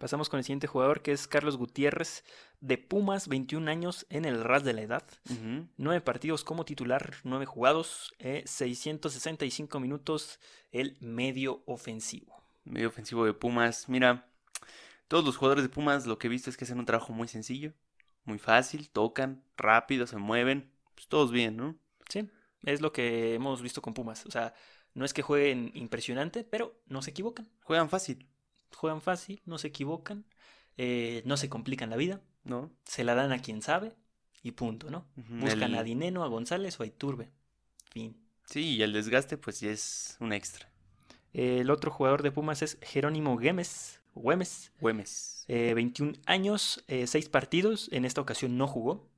[0.00, 2.24] Pasamos con el siguiente jugador que es Carlos Gutiérrez
[2.60, 5.04] de Pumas, 21 años en el ras de la edad.
[5.28, 5.66] Ujú.
[5.76, 10.40] Nueve partidos como titular, nueve jugados, eh, 665 minutos
[10.72, 12.39] el medio ofensivo.
[12.64, 13.88] Medio ofensivo de Pumas.
[13.88, 14.26] Mira,
[15.08, 17.28] todos los jugadores de Pumas lo que he visto es que hacen un trabajo muy
[17.28, 17.72] sencillo,
[18.24, 21.76] muy fácil, tocan, rápido, se mueven, pues todos bien, ¿no?
[22.08, 22.28] Sí,
[22.64, 24.26] es lo que hemos visto con Pumas.
[24.26, 24.54] O sea,
[24.94, 27.48] no es que jueguen impresionante, pero no se equivocan.
[27.62, 28.28] Juegan fácil,
[28.74, 30.24] Juegan fácil, no se equivocan,
[30.76, 32.70] eh, no se complican la vida, ¿no?
[32.84, 33.96] se la dan a quien sabe
[34.42, 35.06] y punto, ¿no?
[35.16, 37.30] Buscan el- a Dineno, a González o a Iturbe.
[37.90, 38.16] Fin.
[38.46, 40.70] Sí, y el desgaste pues ya es un extra.
[41.32, 44.00] El otro jugador de Pumas es Jerónimo Güemes.
[44.14, 45.44] Güemes, Güemes.
[45.48, 47.88] eh, 21 años, 6 partidos.
[47.92, 49.08] En esta ocasión no jugó.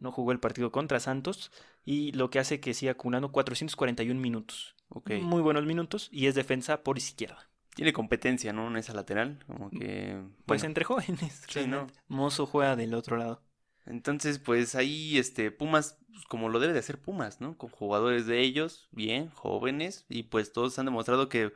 [0.00, 1.50] No jugó el partido contra Santos.
[1.84, 4.74] Y lo que hace que siga acumulando 441 minutos.
[4.88, 5.12] Ok.
[5.22, 6.08] Muy buenos minutos.
[6.12, 7.48] Y es defensa por izquierda.
[7.74, 8.68] Tiene competencia, ¿no?
[8.68, 10.20] En esa lateral, como que...
[10.46, 11.44] Pues entre jóvenes.
[11.48, 11.86] Sí, ¿no?
[12.08, 13.42] Mozo juega del otro lado.
[13.86, 17.56] Entonces, pues ahí, este, Pumas, pues, como lo debe de hacer Pumas, ¿no?
[17.58, 21.52] Con jugadores de ellos, bien, jóvenes, y pues todos han demostrado que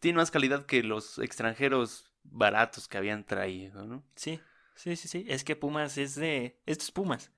[0.00, 4.02] tienen más calidad que los extranjeros baratos que habían traído, ¿no?
[4.14, 4.40] Sí,
[4.74, 5.24] sí, sí, sí.
[5.28, 6.60] Es que Pumas es de.
[6.66, 7.30] Esto es Pumas.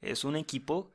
[0.00, 0.94] Es un equipo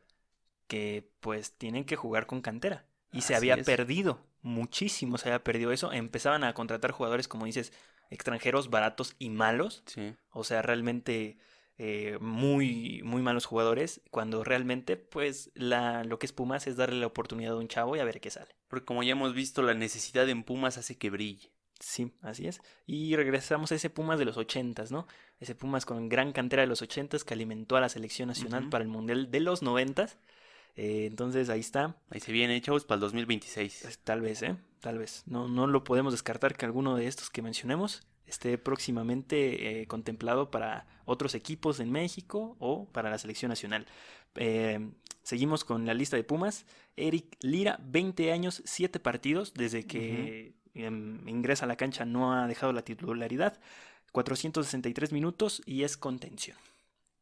[0.67, 2.85] que pues tienen que jugar con cantera.
[3.11, 3.65] Y se había es.
[3.65, 5.91] perdido, muchísimo se había perdido eso.
[5.91, 7.73] Empezaban a contratar jugadores, como dices,
[8.09, 9.83] extranjeros baratos y malos.
[9.85, 11.37] Sí, O sea, realmente
[11.77, 14.01] eh, muy, muy malos jugadores.
[14.09, 17.95] Cuando realmente, pues, la, lo que es Pumas es darle la oportunidad a un chavo
[17.95, 18.55] y a ver qué sale.
[18.67, 21.51] porque como ya hemos visto, la necesidad en Pumas hace que brille.
[21.79, 22.61] Sí, así es.
[22.87, 25.05] Y regresamos a ese Pumas de los ochentas, ¿no?
[25.39, 28.83] Ese Pumas con gran cantera de los ochentas que alimentó a la selección nacional para
[28.83, 30.17] el Mundial de los noventas.
[30.75, 31.95] Eh, entonces ahí está.
[32.09, 33.79] Ahí se viene, chavos, para el 2026.
[33.83, 34.55] Pues, tal vez, ¿eh?
[34.79, 35.23] Tal vez.
[35.27, 40.51] No, no lo podemos descartar que alguno de estos que mencionemos esté próximamente eh, contemplado
[40.51, 43.85] para otros equipos en México o para la selección nacional.
[44.35, 44.91] Eh,
[45.23, 46.65] seguimos con la lista de Pumas.
[46.95, 49.53] Eric Lira, 20 años, 7 partidos.
[49.53, 53.59] Desde que em, ingresa a la cancha no ha dejado la titularidad.
[54.11, 56.57] 463 minutos y es contención.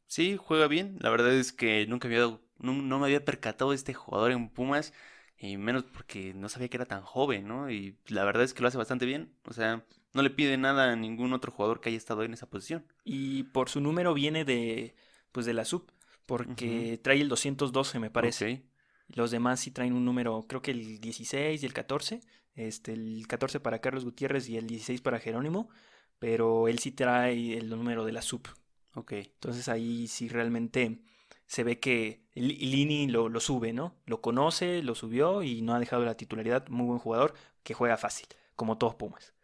[0.08, 0.98] Sí, juega bien.
[1.02, 4.32] La verdad es que nunca había dado- no, no me había percatado de este jugador
[4.32, 4.94] en Pumas.
[5.38, 7.70] Y menos porque no sabía que era tan joven, ¿no?
[7.70, 9.34] Y la verdad es que lo hace bastante bien.
[9.46, 9.84] O sea,
[10.16, 12.86] no le pide nada a ningún otro jugador que haya estado en esa posición.
[13.04, 14.96] Y por su número viene de,
[15.32, 15.92] pues de la sub,
[16.26, 18.64] porque trae el 212 me parece.
[19.08, 22.22] Los demás sí traen un número, creo que el 16 y el 14.
[22.56, 25.70] Este, el 14 para Carlos Gutiérrez y el 16 para Jerónimo.
[26.20, 28.48] Pero él sí trae el número de la sub.
[28.96, 29.12] Ok.
[29.14, 31.02] Entonces ahí sí realmente
[31.46, 33.96] se ve que Li- Lini lo, lo sube, ¿no?
[34.06, 36.68] Lo conoce, lo subió y no ha dejado la titularidad.
[36.70, 39.35] Muy buen jugador que juega fácil, como todos Pumas.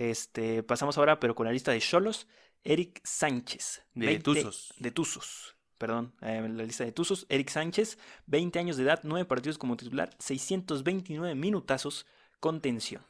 [0.00, 2.26] Este, pasamos ahora, pero con la lista de Cholos.
[2.64, 3.82] Eric Sánchez.
[3.92, 4.72] De 20 Tuzos.
[4.78, 5.56] De Tuzos.
[5.76, 7.26] Perdón, eh, la lista de Tuzos.
[7.28, 12.06] Eric Sánchez, 20 años de edad, 9 partidos como titular, 629 minutazos,
[12.38, 13.02] contención.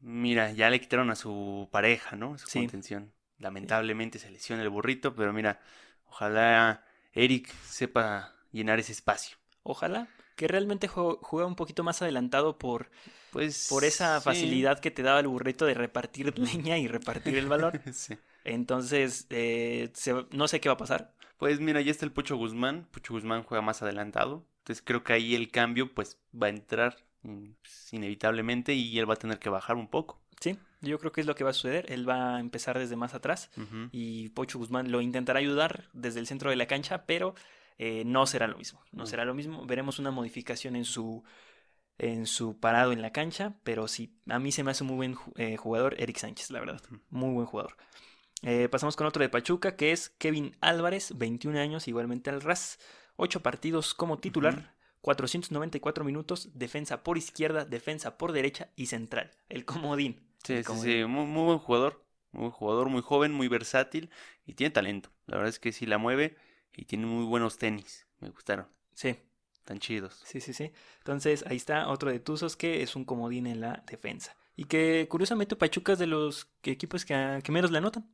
[0.00, 2.36] Mira, ya le quitaron a su pareja, ¿no?
[2.36, 2.60] Su Sí.
[2.60, 3.12] contención.
[3.38, 5.60] Lamentablemente se lesiona el burrito, pero mira,
[6.06, 9.36] ojalá Eric sepa llenar ese espacio.
[9.62, 10.08] Ojalá.
[10.38, 12.90] Que realmente ju- juega un poquito más adelantado por,
[13.32, 13.66] Pues.
[13.68, 14.24] por esa sí.
[14.24, 17.48] facilidad que te daba el burrito de repartir leña y repartir el.
[17.92, 18.16] Sí.
[18.44, 21.12] Entonces, eh, se- no sé qué va a pasar.
[21.38, 22.86] Pues mira, ya está el Pocho Guzmán.
[22.92, 24.46] Pocho Guzmán juega más adelantado.
[24.60, 29.10] Entonces creo que ahí el cambio pues va a entrar mm, pues, inevitablemente y él
[29.10, 30.20] va a tener que bajar un poco.
[30.40, 31.90] Sí, yo creo que es lo que va a suceder.
[31.90, 33.50] Él va a empezar desde más atrás
[33.90, 37.34] y Pocho Guzmán lo intentará ayudar desde el centro de la cancha, pero
[37.78, 38.82] eh, no será lo mismo.
[38.92, 39.06] No Mm.
[39.06, 39.66] será lo mismo.
[39.66, 41.22] Veremos una modificación en su
[41.98, 44.96] en su parado en la cancha, pero sí, a mí se me hace un muy
[44.96, 46.80] buen eh, jugador Eric Sánchez, la verdad.
[47.10, 47.76] Muy buen jugador.
[48.42, 52.78] Eh, pasamos con otro de Pachuca, que es Kevin Álvarez, 21 años, igualmente al RAS.
[53.16, 54.62] 8 partidos como titular, Ujú.
[55.00, 59.32] 494 minutos, defensa por izquierda, defensa por derecha y central.
[59.48, 60.20] El comodín.
[60.44, 60.92] Sí, el sí, comodín.
[61.00, 62.04] sí, muy, muy buen jugador.
[62.30, 64.10] Muy buen jugador, muy joven, muy versátil
[64.46, 65.10] y tiene talento.
[65.26, 66.36] La verdad es que sí la mueve
[66.78, 68.06] y tiene muy buenos tenis.
[68.20, 68.66] Me gustaron.
[68.94, 69.18] Sí,
[69.64, 70.22] Tan chidos.
[70.24, 70.72] sí, sí, sí.
[70.98, 74.34] Entonces ahí está otro de Tuzos que es un comodín en la defensa.
[74.56, 78.10] Y que curiosamente Pachuca es de los equipos que, a- que menos le anotan.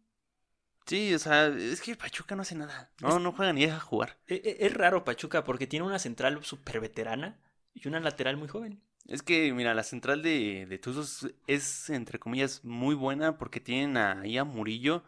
[0.87, 2.91] Sí, o sea, es que Pachuca no hace nada.
[3.01, 4.19] No, Es- no juega ni deja jugar.
[4.27, 7.39] E- e- Es raro Pachuca porque tiene una central súper veterana
[7.73, 8.83] y una lateral muy joven.
[9.07, 13.97] Es que, mira, la central de, de Tuzos es, entre comillas, muy buena porque tienen
[13.97, 15.05] ahí a Murillo,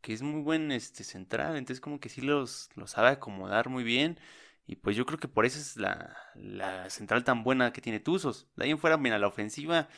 [0.00, 3.84] que es muy buen este central, entonces como que sí los, los sabe acomodar muy
[3.84, 4.18] bien.
[4.66, 8.00] Y pues yo creo que por eso es la, la central tan buena que tiene
[8.00, 8.48] Tuzos.
[8.56, 9.88] De ahí en fuera, mira, la ofensiva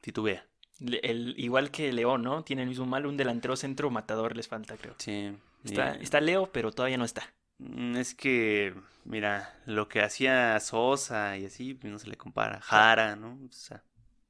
[0.00, 0.46] titubea.
[0.80, 2.44] El- igual que León, ¿no?
[2.44, 4.94] Tiene el mismo mal, un delantero centro matador les falta, creo.
[4.98, 5.32] Sí.
[5.64, 7.22] Está, está Leo, pero todavía no está.
[7.58, 12.60] Mm, Es que, mira, lo que hacía Sosa y así, pues no se le compara.
[12.60, 13.38] Jara, ¿no?
[13.48, 13.82] O sea,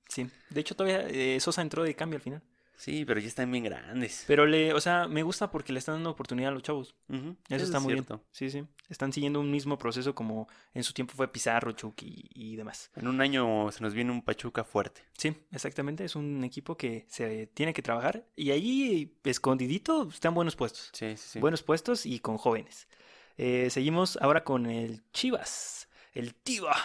[0.09, 0.29] Sí.
[0.51, 2.43] De hecho, todavía eh, Sosa entró de cambio al final.
[2.83, 4.25] Sí, pero ya están bien grandes.
[4.27, 6.95] Pero le, o sea, me gusta porque le están dando oportunidad a los chavos.
[7.09, 8.05] Eso está es muy bien.
[8.05, 8.25] cierto.
[8.33, 8.65] Sí, sí.
[8.89, 12.91] Están siguiendo un mismo proceso como en su tiempo fue Pizarro, Chucky y demás.
[12.97, 15.03] En un año se nos viene un Pachuca fuerte.
[15.17, 16.05] Sí, exactamente.
[16.05, 20.91] Es un equipo que se tiene que trabajar y ahí escondidito están buenos puestos.
[20.93, 21.39] Sí, sí, sí.
[21.39, 22.89] Buenos puestos y con jóvenes.
[23.37, 26.77] Eh, seguimos ahora con el Chivas, el Tiva.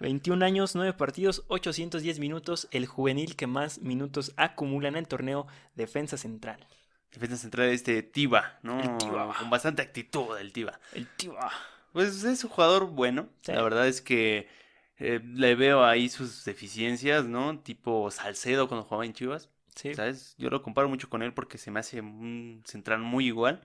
[0.00, 2.68] 21 años, 9 partidos, 810 minutos.
[2.70, 6.66] El juvenil que más minutos acumula en el torneo Defensa Central.
[7.12, 8.80] Defensa central este Tiva, ¿no?
[8.80, 9.34] El Tiva.
[9.36, 10.78] Con bastante actitud el Tiva.
[10.92, 11.50] El Tiva.
[11.92, 13.28] Pues es un jugador bueno.
[13.42, 13.52] Sí.
[13.52, 14.48] La verdad es que
[14.98, 17.58] eh, le veo ahí sus deficiencias, ¿no?
[17.58, 19.48] Tipo Salcedo cuando jugaba en Chivas.
[19.74, 19.94] Sí.
[19.94, 20.34] ¿Sabes?
[20.38, 23.60] Yo lo comparo mucho con él porque se me hace un central muy igual.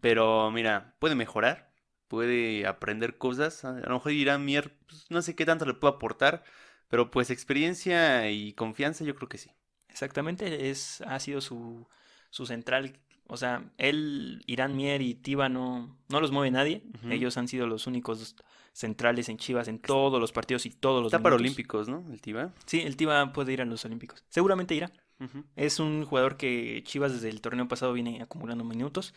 [0.00, 1.69] Pero mira, puede mejorar,
[2.10, 3.64] puede aprender cosas.
[3.64, 6.42] A lo mejor dirá Mier, pues, no sé qué tanto le puedo aportar,
[6.88, 9.52] pero pues experiencia y confianza yo creo que sí.
[9.88, 11.86] Exactamente, es, ha sido su,
[12.30, 12.98] su central.
[13.28, 16.82] O sea, él, Irán Mier y Tiva no, no los mueve nadie.
[17.08, 18.34] Ellos han sido los únicos
[18.72, 22.04] centrales en Chivas en todos los partidos y todos los Está para olímpicos, ¿no?
[22.10, 22.52] El Tiva.
[22.66, 24.24] Sí, el Tiva puede ir a los Olímpicos.
[24.28, 24.90] Seguramente irá.
[25.54, 29.14] Es un jugador que Chivas desde el torneo pasado viene acumulando minutos.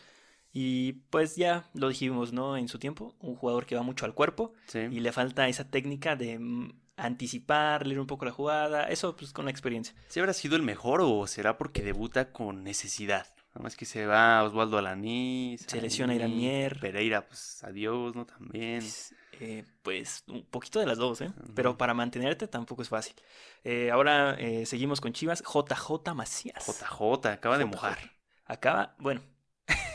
[0.56, 2.56] Y pues ya lo dijimos, ¿no?
[2.56, 4.78] En su tiempo, un jugador que va mucho al cuerpo Sí.
[4.90, 9.32] y le falta esa técnica de mm, anticipar, leer un poco la jugada, eso pues
[9.32, 9.94] con la experiencia.
[10.08, 13.26] ¿Sí habrá sido el mejor o será porque debuta con necesidad?
[13.48, 16.78] Nada más que se va Osvaldo Alaní, Se lesiona Irán Saní, Mier.
[16.80, 18.24] Pereira, pues adiós, ¿no?
[18.26, 18.82] También.
[19.40, 21.32] Eh, pues un poquito de las dos, ¿eh?
[21.56, 23.14] Pero para mantenerte tampoco es fácil.
[23.64, 26.64] Eh, ahora eh, seguimos con Chivas, JJ Macías.
[26.66, 27.98] JJ, acaba de mojar.
[28.46, 29.20] Acaba, bueno.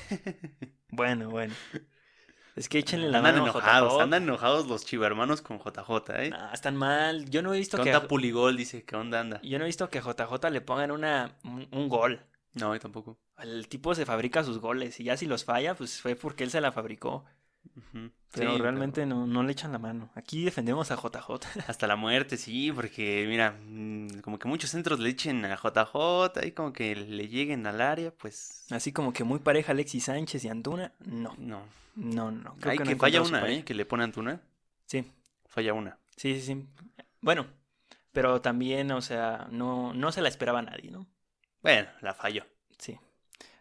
[0.89, 1.56] bueno, bueno.
[2.56, 4.02] Es que échenle la Andan mano a enojados, JJ.
[4.04, 6.30] andan enojados los chivermanos con JJ, ¿eh?
[6.32, 7.30] Ah, están mal.
[7.30, 8.58] Yo no he visto ¿Qué que onda Puligol?
[8.58, 9.39] Dice, ¿qué onda anda?
[9.43, 12.22] yo no he visto que a JJ le pongan una un, un gol.
[12.54, 13.19] No, yo tampoco.
[13.38, 16.52] El tipo se fabrica sus goles y ya si los falla, pues fue porque él
[16.52, 17.26] se la fabricó.
[18.32, 20.12] Pero Sí, realmente no, no le echan la mano.
[20.16, 21.48] Aquí defendemos a JJ.
[21.68, 26.46] Hasta la muerte, sí, porque mira, mm, como que muchos centros le echen a JJ
[26.46, 30.46] y como que le lleguen al área, pues Así como que muy pareja Alexis Sánchez
[30.46, 30.94] y Antuna.
[31.00, 31.64] No, no.
[31.96, 32.56] no, no.
[32.60, 33.50] Creo Hay que que, no falla una.
[33.50, 33.64] ¿eh?
[33.64, 34.42] Que le pone Antuna.
[34.86, 35.06] Sí,
[35.48, 35.98] Falla una.
[36.16, 36.66] sí, sí, sí.
[37.22, 37.48] Bueno,
[38.12, 41.08] pero también, o sea, no, no se la esperaba nadie, ¿no?
[41.62, 42.46] Bueno, la falló.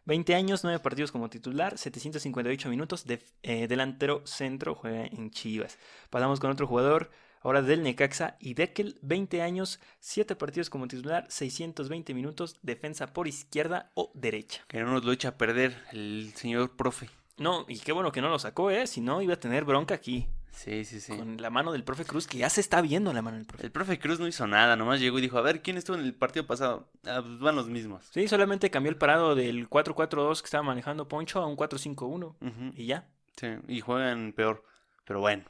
[0.08, 0.14] Sí.
[0.14, 5.78] 20 años, 9 partidos como titular, 758 minutos, de, eh, delantero centro, juega en Chivas.
[6.10, 7.10] Pasamos con otro jugador,
[7.42, 13.28] ahora del Necaxa, y Deckel, 20 años, 7 partidos como titular, 620 minutos, defensa por
[13.28, 14.64] izquierda o derecha.
[14.66, 17.10] Que no nos lo echa a perder el señor profe.
[17.36, 18.86] No, y qué bueno que no lo sacó, ¿eh?
[18.86, 20.26] Si no, iba a tener bronca aquí,
[20.58, 21.16] Sí, sí, sí.
[21.16, 23.64] con la mano del profe Cruz, que ya se está viendo la mano del profe.
[23.64, 26.02] El profe Cruz no hizo nada, nomás llegó y dijo, a ver, ¿quién estuvo en
[26.02, 26.90] el partido pasado?
[27.04, 28.04] Ah, pues van los mismos.
[28.10, 32.72] Sí, solamente cambió el parado del 4-4-2 que estaba manejando Poncho a un 4-5-1, Ujú,
[32.74, 33.08] y ya.
[33.36, 34.64] sí, y juegan peor.
[35.04, 35.44] Pero bueno,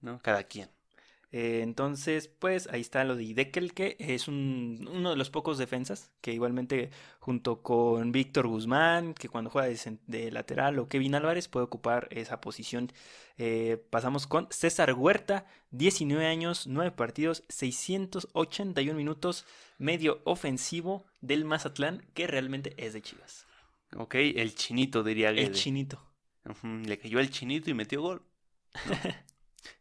[0.00, 0.20] ¿no?
[0.22, 0.70] Cada quien.
[1.34, 5.56] Eh, entonces, pues ahí está lo de Idekel, que es un, uno de los pocos
[5.56, 6.90] defensas, que igualmente
[7.20, 9.74] junto con Víctor Guzmán, que cuando juega
[10.06, 12.92] de, lateral, o Kevin Álvarez puede ocupar esa posición.
[13.38, 19.46] Eh, pasamos con César Huerta, 19 años, 9 partidos, 681 minutos,
[19.78, 23.46] medio ofensivo del Mazatlán, que realmente es de Chivas.
[23.96, 25.52] Ok, el chinito diría El Guede.
[25.52, 26.02] chinito.
[26.44, 28.22] Ujú, Le cayó el chinito y metió gol.
[28.84, 28.92] ¿no?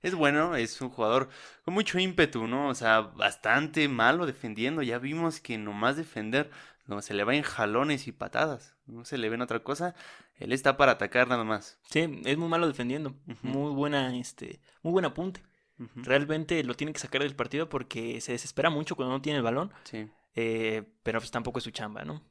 [0.01, 1.29] es bueno, es un jugador
[1.63, 2.69] con mucho ímpetu, ¿no?
[2.69, 4.81] O sea, bastante malo defendiendo.
[4.81, 6.49] Ya vimos que nomás defender,
[6.85, 8.75] no se le va en jalones y patadas.
[8.85, 9.95] No se le ven otra cosa.
[10.35, 11.79] Él está para atacar nada más.
[11.89, 13.15] Sí, es muy malo defendiendo.
[13.41, 15.41] Muy buena, este, muy buen apunte.
[15.95, 19.43] Realmente lo tiene que sacar del partido porque se desespera mucho cuando no tiene el
[19.43, 19.73] balón.
[19.83, 20.07] Sí.
[20.35, 22.23] eh, pero pues tampoco es su chamba, ¿no?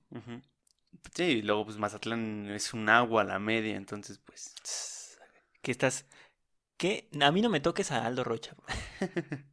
[1.15, 4.55] Sí, y luego pues Mazatlán es un agua a la media, entonces pues...
[5.63, 6.07] Que estás.
[6.81, 8.57] Que a mí no me toques a Aldo Rocha.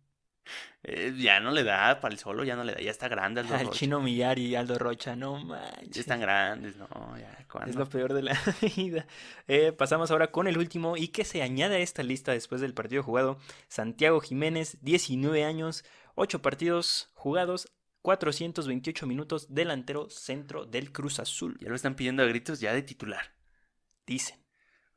[0.83, 3.41] eh, ya no le da para el solo, ya no le da, ya está grande
[3.41, 3.77] Aldo Al Rocha.
[3.79, 5.97] chino Millar y Aldo Rocha, no Ya manches.
[5.97, 6.87] están grandes, no,
[7.19, 7.79] ya, Es ¿cuándo?
[7.79, 8.39] lo peor de la
[8.77, 9.05] vida.
[9.47, 12.73] Eh, pasamos ahora con el último y que se añade a esta lista después del
[12.73, 13.37] partido jugado.
[13.67, 15.83] Santiago Jiménez, 19 años,
[16.15, 17.67] 8 partidos jugados,
[18.03, 21.57] 428 minutos, delantero centro del Cruz Azul.
[21.59, 23.33] Ya lo están pidiendo a gritos ya de titular.
[24.05, 24.37] Dicen.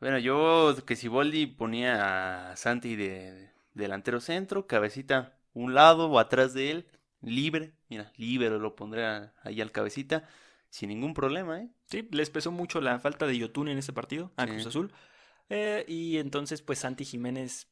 [0.01, 6.19] Bueno, yo que si Boldi ponía a Santi de delantero centro, cabecita un lado o
[6.19, 6.87] atrás de él,
[7.21, 10.27] libre, mira, libre lo pondré a- ahí al cabecita,
[10.71, 11.69] sin ningún problema, ¿eh?
[11.87, 14.53] Sí, les pesó mucho la falta de Yotun en ese partido a Sí.
[14.53, 14.93] Cruz Azul.
[15.51, 17.69] Eh, y entonces, pues Santi Jiménez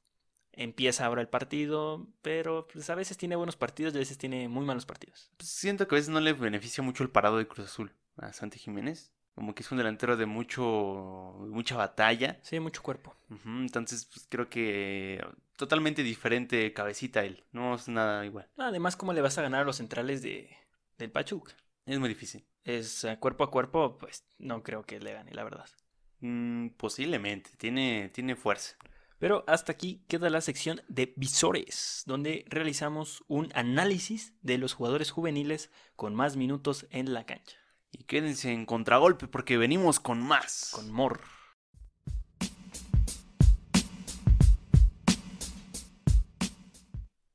[0.52, 4.48] empieza ahora el partido, pero pues a veces tiene buenos partidos y a veces tiene
[4.48, 5.30] muy malos partidos.
[5.36, 8.32] Pues siento que a veces no le beneficia mucho el parado de Cruz Azul a
[8.32, 10.64] Santi Jiménez, como que es un delantero de mucho,
[11.48, 13.14] mucha batalla, Sí, mucho cuerpo.
[13.46, 15.24] entonces pues, creo que
[15.54, 19.64] totalmente diferente cabecita él, no es nada igual, Además, ¿cómo le vas a ganar a
[19.64, 20.50] los centrales de,
[20.98, 21.54] del Pachuca?
[21.86, 22.44] es muy difícil.
[22.64, 25.68] Es eh, cuerpo a cuerpo, pues no creo que le gane, la verdad.
[26.18, 28.76] Mm, posiblemente, tiene, tiene fuerza.
[29.20, 35.12] Pero hasta aquí queda la sección de visores, donde realizamos un análisis de los jugadores
[35.12, 37.56] juveniles con más minutos en la cancha.
[37.92, 40.70] Y quédense en contragolpe porque venimos con más.
[40.74, 41.20] Con Mor.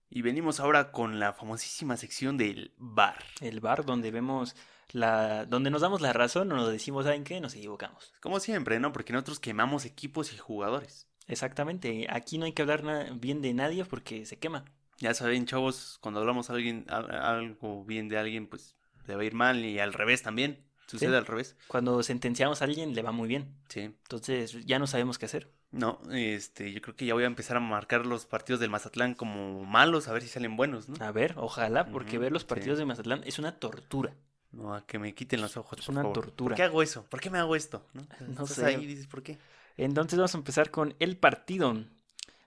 [0.10, 3.24] Y venimos ahora con la famosísima sección del bar.
[3.42, 4.56] El bar donde vemos
[4.92, 5.46] la.
[5.46, 7.42] donde nos damos la razón o nos decimos, ¿saben qué?
[7.42, 8.13] Nos equivocamos.
[8.22, 8.92] Como siempre, ¿no?
[8.94, 11.08] Porque nosotros quemamos equipos y jugadores.
[11.28, 12.06] Exactamente.
[12.12, 12.84] Aquí no hay que hablar
[13.20, 14.66] bien de nadie porque se quema.
[15.00, 18.76] Ya saben, chavos, cuando hablamos a alguien, al- algo bien de alguien, pues
[19.08, 20.63] le va a ir mal y al revés también.
[20.88, 21.16] Sucede Sí.
[21.16, 21.56] al revés.
[21.68, 23.56] Cuando sentenciamos a alguien le va muy bien.
[23.70, 23.82] Sí.
[23.82, 25.50] Entonces ya no sabemos qué hacer.
[25.72, 29.16] No, este, yo creo que ya voy a empezar a marcar los partidos del Mazatlán
[29.16, 31.04] como malos, a ver si salen buenos, ¿no?
[31.04, 32.48] A ver, ojalá, porque ver los sí.
[32.48, 34.13] partidos de Mazatlán es una tortura.
[34.52, 36.13] No, a que me quiten los ojos, Es por una favor.
[36.13, 36.50] tortura.
[36.50, 37.06] ¿Por qué hago eso?
[37.10, 37.84] ¿Por qué me hago esto?
[38.38, 38.63] ¿No, sé.
[38.66, 39.39] ahí dices, ¿por qué?
[39.78, 41.76] Entonces vamos a empezar con el partido.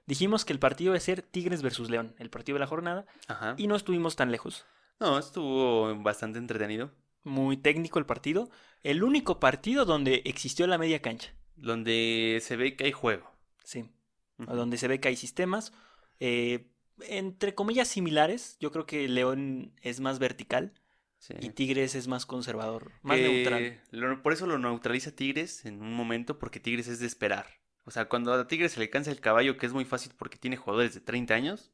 [0.06, 3.06] Dijimos que el partido iba a ser Tigres versus León, el partido de la jornada,
[3.26, 3.54] Ajá.
[3.56, 4.64] y no estuvimos tan lejos.
[5.00, 6.90] No, estuvo bastante entretenido.
[7.24, 8.48] Muy técnico el partido.
[8.82, 11.34] El único partido donde existió la media cancha.
[11.56, 13.30] Donde se ve que hay juego.
[13.64, 13.90] Sí.
[14.38, 15.72] Donde se ve que hay sistemas.
[16.20, 18.56] eh, entre comillas similares.
[18.58, 20.72] Yo creo que León es más vertical
[21.18, 21.34] Sí.
[21.40, 23.82] y Tigres es más conservador, más neutral.
[24.22, 27.46] por eso lo neutraliza Tigres en un momento, porque Tigres es de esperar.
[27.84, 30.38] O sea, cuando a Tigres se le cansa el caballo, que es muy fácil porque
[30.38, 31.70] tiene jugadores de 30 años,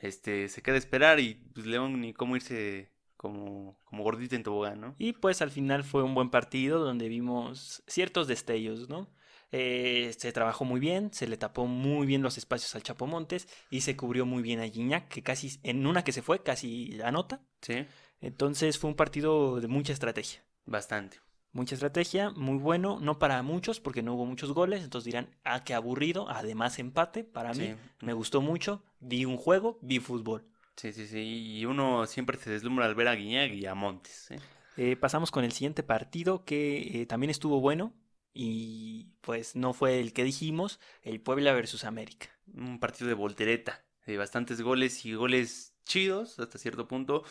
[0.00, 4.42] este, se queda a esperar y pues, León ni cómo irse como, como gordito en
[4.42, 4.94] tobogán, ¿no?
[4.98, 9.08] Y pues al final fue un buen partido donde vimos ciertos destellos, ¿no?
[9.52, 13.48] Eh, se trabajó muy bien, se le tapó muy bien los espacios al Chapo Montes
[13.68, 16.98] y se cubrió muy bien a Gignac, que casi en una que se fue casi
[17.02, 17.42] anota.
[17.60, 17.84] Sí,
[18.20, 20.42] Entonces fue un partido de mucha estrategia.
[20.64, 21.18] bastante.
[21.52, 25.64] Mucha estrategia, muy bueno, no para muchos porque no hubo muchos goles, entonces dirán, ah,
[25.64, 27.74] qué aburrido, además empate, para mí Sí.
[28.06, 30.44] me gustó mucho, vi un juego, vi fútbol.
[30.76, 31.18] Sí, sí, sí.
[31.58, 34.30] Y uno siempre se deslumbra al ver a Guiñac y a Montes.
[34.30, 34.38] ¿eh?
[34.76, 37.92] Eh, pasamos con el siguiente partido que eh, también estuvo bueno
[38.32, 42.28] y pues no fue el que dijimos, el Puebla versus América.
[42.54, 47.24] Un partido de voltereta, de bastantes goles y goles chidos hasta cierto punto.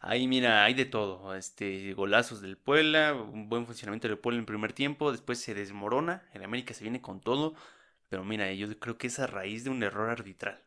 [0.00, 4.46] Ahí mira, hay de todo, este golazos del Puebla, un buen funcionamiento del Puebla en
[4.46, 7.54] primer tiempo, después se desmorona, el América se viene con todo,
[8.08, 10.60] pero mira, yo creo que es a raíz de un error arbitral.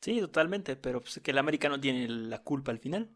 [0.00, 3.10] Sí, totalmente, pero pues que el América no tiene la culpa al final.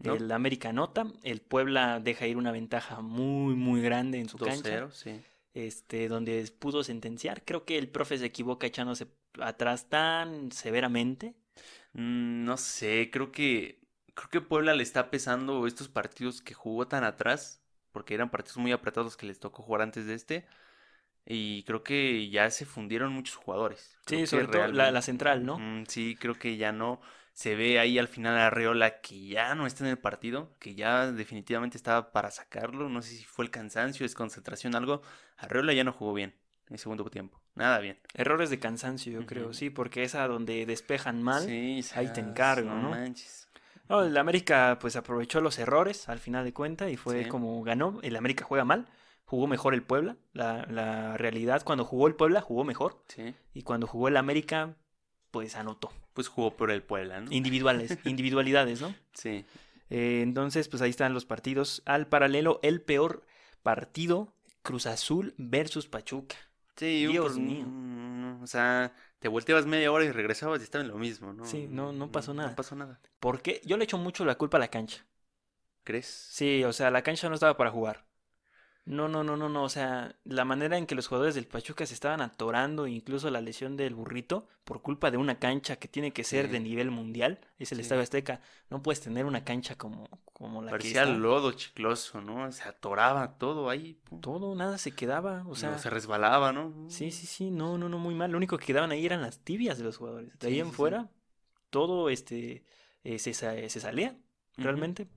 [0.00, 0.14] ¿No?
[0.14, 4.86] El América anota, el Puebla deja ir una ventaja muy muy grande en su cancha.
[4.86, 5.20] 2-0, sí.
[5.54, 7.44] este, donde pudo sentenciar.
[7.44, 9.08] Creo que el profe se equivoca echándose
[9.40, 11.34] atrás tan severamente.
[11.94, 13.80] Mm, no sé, creo que
[14.18, 17.62] creo que Puebla le está pesando estos partidos que jugó tan atrás,
[17.92, 20.46] porque eran partidos muy apretados que les tocó jugar antes de este.
[21.24, 23.96] Y creo que ya se fundieron muchos jugadores.
[24.06, 25.58] Creo Sí, sobre todo la, central, ¿no?
[25.58, 27.00] Mm, sí, creo que ya no.
[27.32, 30.74] Se ve ahí al final a Arreola que ya no está en el partido, que
[30.74, 32.88] ya definitivamente estaba para sacarlo.
[32.88, 35.02] No sé si fue el cansancio, desconcentración, algo.
[35.36, 36.34] Arreola ya no jugó bien
[36.68, 37.40] en el segundo tiempo.
[37.54, 37.98] Nada bien.
[38.14, 41.44] Errores de cansancio, yo creo, sí, porque es a donde despejan mal.
[41.44, 42.90] Sí, ahí te encargo, ¿no?
[42.90, 43.47] manches.
[43.88, 47.28] No, el América pues aprovechó los errores al final de cuenta y fue Sí.
[47.28, 47.98] como ganó.
[48.02, 48.86] El América juega mal,
[49.24, 50.16] jugó mejor el Puebla.
[50.32, 53.02] La, la realidad, cuando jugó el Puebla, jugó mejor.
[53.08, 53.34] Sí.
[53.54, 54.76] Y cuando jugó el América,
[55.30, 55.90] pues anotó.
[56.12, 57.32] Pues jugó por el Puebla, ¿no?
[57.32, 58.94] Individuales, individualidades, ¿no?
[59.14, 59.44] Sí.
[59.90, 61.82] Eh, entonces, pues ahí están los partidos.
[61.86, 63.24] Al paralelo, el peor
[63.62, 66.36] partido, Cruz Azul versus Pachuca.
[66.76, 67.66] Sí, Dios mío.
[68.42, 71.44] O sea, te volteabas media hora y regresabas y estaba en lo mismo, ¿no?
[71.44, 72.50] Sí, no- no pasó nada.
[72.50, 73.00] No pasó nada.
[73.20, 73.60] ¿Por qué?
[73.64, 75.04] Yo le echo mucho la culpa a la cancha.
[75.84, 76.06] ¿Crees?
[76.06, 78.07] Sí, o sea, la cancha no estaba para jugar.
[78.90, 79.64] No, no, no, no, no.
[79.64, 83.42] O sea, la manera en que los jugadores del Pachuca se estaban atorando, incluso la
[83.42, 86.52] lesión del burrito, por culpa de una cancha que tiene que ser Sí.
[86.52, 87.82] de nivel mundial, es el Sí.
[87.82, 88.40] Estadio Azteca.
[88.70, 91.18] No puedes tener una cancha como, como la Parecía que está.
[91.20, 92.50] lodo chicloso, ¿no?
[92.50, 94.00] Se atoraba todo ahí.
[94.22, 95.44] Todo, nada se quedaba.
[95.48, 96.88] O sea, No, se resbalaba, ¿no?
[96.88, 98.30] sí, sí, sí, no, no, no, muy mal.
[98.30, 100.38] Lo único que quedaban ahí eran las tibias de los jugadores.
[100.38, 101.10] De ahí Sí, en fuera,
[101.68, 102.64] todo este
[103.04, 104.16] eh, se, se salía.
[104.56, 105.08] Realmente.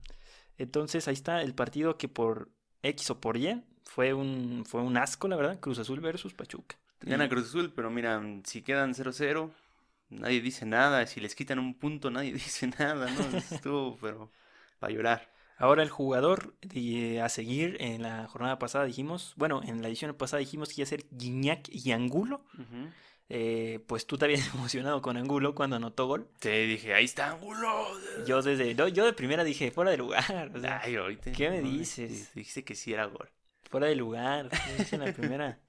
[0.58, 2.50] Entonces ahí está el partido que por
[2.82, 5.60] X o por Y fue un, fue un asco, la verdad.
[5.60, 6.76] Cruz Azul versus Pachuca.
[7.00, 9.50] Gana Cruz Azul, pero mira, si quedan 0-0,
[10.10, 11.06] nadie dice nada.
[11.06, 13.38] Si les quitan un punto, nadie dice nada, ¿no?
[13.38, 14.30] Estuvo, pero
[14.78, 15.32] para llorar.
[15.58, 16.54] Ahora el jugador
[17.22, 20.84] a seguir en la jornada pasada dijimos, bueno, en la edición pasada dijimos que iba
[20.84, 22.44] a ser Guiñac y Angulo.
[22.54, 22.88] Ujú.
[23.34, 26.28] Eh, pues tú te habías emocionado con Angulo cuando anotó gol.
[26.38, 27.86] Te dije, ahí está Angulo.
[28.26, 30.52] Yo desde, no, yo de primera dije, fuera de lugar.
[30.54, 32.34] o sea, Ay, oíste, ¿qué me no, dices?
[32.34, 33.30] Dijiste que sí era gol.
[33.70, 34.50] fuera de lugar.
[34.50, 35.58] Yo en la primera.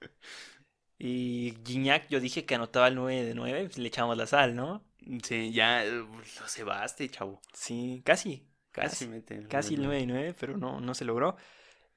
[0.98, 4.54] Y Guiñac, yo dije que anotaba el 9 de 9, pues le echamos la sal,
[4.54, 4.84] ¿no?
[5.22, 7.40] Sí, ya eh, lo cebaste, chavo.
[7.52, 8.46] Sí, casi.
[8.70, 11.36] Casi Casi, casi el 9 y 9, pero no, no se logró.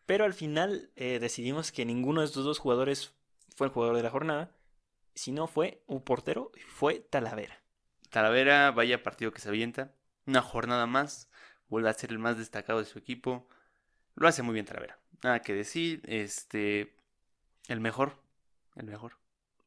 [0.05, 3.13] Pero al final eh, decidimos que ninguno de estos dos jugadores
[3.55, 4.51] fue el jugador de la jornada.
[5.18, 7.59] Si no fue un portero, fue Talavera.
[8.11, 9.95] Talavera, vaya partido que se avienta.
[10.28, 11.28] Una jornada más.
[11.70, 13.47] Vuelve a ser el más destacado de su equipo.
[14.13, 14.99] Lo hace muy bien Talavera.
[15.24, 16.03] Nada que decir.
[16.05, 16.95] Este.
[17.68, 18.13] El mejor.
[18.76, 19.18] El mejor.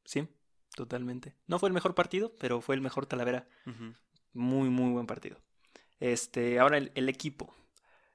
[0.05, 0.29] Sí,
[0.77, 1.35] totalmente.
[1.49, 3.49] No fue el mejor partido, pero fue el mejor Talavera.
[4.33, 5.37] Muy, muy buen partido.
[5.99, 7.53] Este, ahora el, el equipo.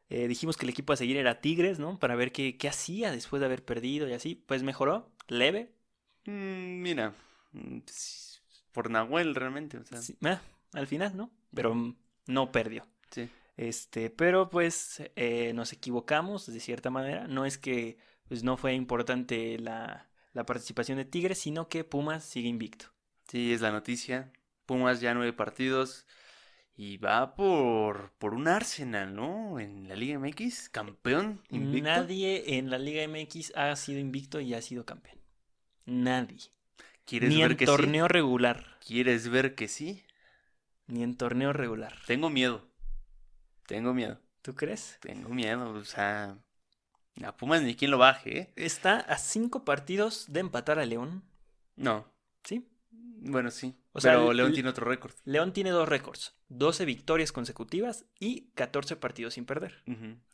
[0.08, 2.00] Eh, dijimos que el equipo a seguir era Tigres, ¿no?
[2.00, 4.36] Para ver qué, qué hacía después de haber perdido y así.
[4.36, 5.74] Pues mejoró, leve.
[6.24, 7.14] Mm, mira.
[7.56, 8.40] Mm, sí,
[8.72, 9.78] Por Nahuel realmente.
[9.78, 10.42] O sea, Sí, ah,
[10.74, 11.32] al final, ¿no?
[11.54, 11.96] Pero
[12.28, 12.88] no perdió.
[13.12, 13.30] sí.
[13.58, 17.26] Este, pero pues eh, nos equivocamos de cierta manera.
[17.28, 17.98] No es que
[18.28, 22.88] pues, no fue importante la, la participación de Tigres, sino que Pumas sigue invicto.
[23.30, 24.34] Sí, es la noticia.
[24.66, 26.06] Pumas ya nueve partidos.
[26.76, 29.58] Y va por, por un Arsenal, ¿no?
[29.62, 30.68] En la Liga MX.
[30.68, 31.42] Campeón.
[31.50, 31.88] Invicto.
[31.90, 35.18] Nadie en la Liga MX ha sido invicto y ha sido campeón.
[35.86, 36.40] Nadie.
[37.06, 38.66] ¿Quieres Ni ver en que torneo regular.
[38.80, 38.88] sí?
[38.94, 40.04] ¿Quieres ver que sí?
[40.88, 41.94] Ni en torneo regular.
[42.08, 42.68] Tengo miedo.
[43.68, 44.20] Tengo miedo.
[44.42, 44.98] ¿Tú crees?
[45.02, 45.72] Tengo miedo.
[45.72, 46.38] O sea.
[47.24, 48.54] A Pumas ni quien lo baje, ¿eh?
[48.58, 51.24] Está a cinco partidos de empatar a León.
[51.76, 52.06] No.
[52.44, 52.68] ¿Sí?
[52.92, 53.74] Bueno, sí.
[53.94, 55.14] O sea, Pero León tiene otro récord.
[55.24, 56.36] León tiene dos récords.
[56.50, 59.82] 12 victorias consecutivas y 14 partidos sin perder.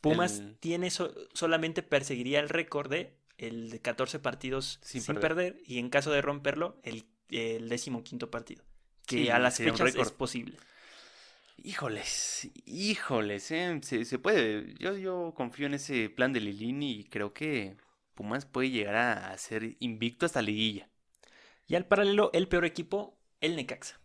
[0.00, 3.16] Pumas El- tiene so- solamente perseguiría el récord de
[3.46, 5.20] el de 14 partidos Sin sin, perder.
[5.20, 5.62] perder.
[5.66, 8.64] y en caso de romperlo el, el décimo quinto partido
[9.06, 10.14] que Sí, a las fechas es récord.
[10.16, 10.58] posible
[11.56, 13.78] Híjoles, híjoles, ¿eh?
[13.82, 14.74] Se, se puede.
[14.78, 17.76] Yo, yo confío en ese plan de Lilini y creo que
[18.14, 20.88] Pumas puede llegar a, a ser invicto hasta liguilla.
[21.68, 24.00] y al paralelo el peor equipo el Necaxa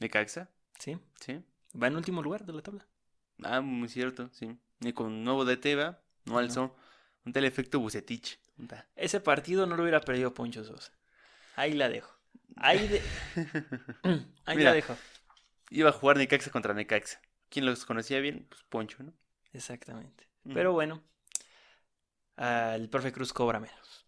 [0.00, 0.48] ¿Necaxa?
[0.78, 1.42] sí Sí.
[1.80, 2.86] va en último lugar de la tabla
[3.42, 4.56] Ah, muy cierto, sí.
[4.80, 6.00] Y con nuevo DT, va.
[6.24, 6.76] No alzó.
[7.36, 8.38] Un efecto Bucetich.
[8.96, 10.92] Ese partido no lo hubiera perdido Poncho Sosa
[11.54, 12.12] ahí la dejo
[12.56, 13.02] ahí de...
[14.46, 14.70] ahí Mira.
[14.70, 14.96] la dejo
[15.70, 17.20] Iba a jugar Necaxa contra Necaxa.
[17.50, 18.46] ¿Quién los conocía bien?
[18.48, 19.12] Pues Poncho, ¿no?
[19.52, 20.54] exactamente Mm.
[20.54, 21.02] pero bueno
[22.36, 24.06] el profe Cruz cobra menos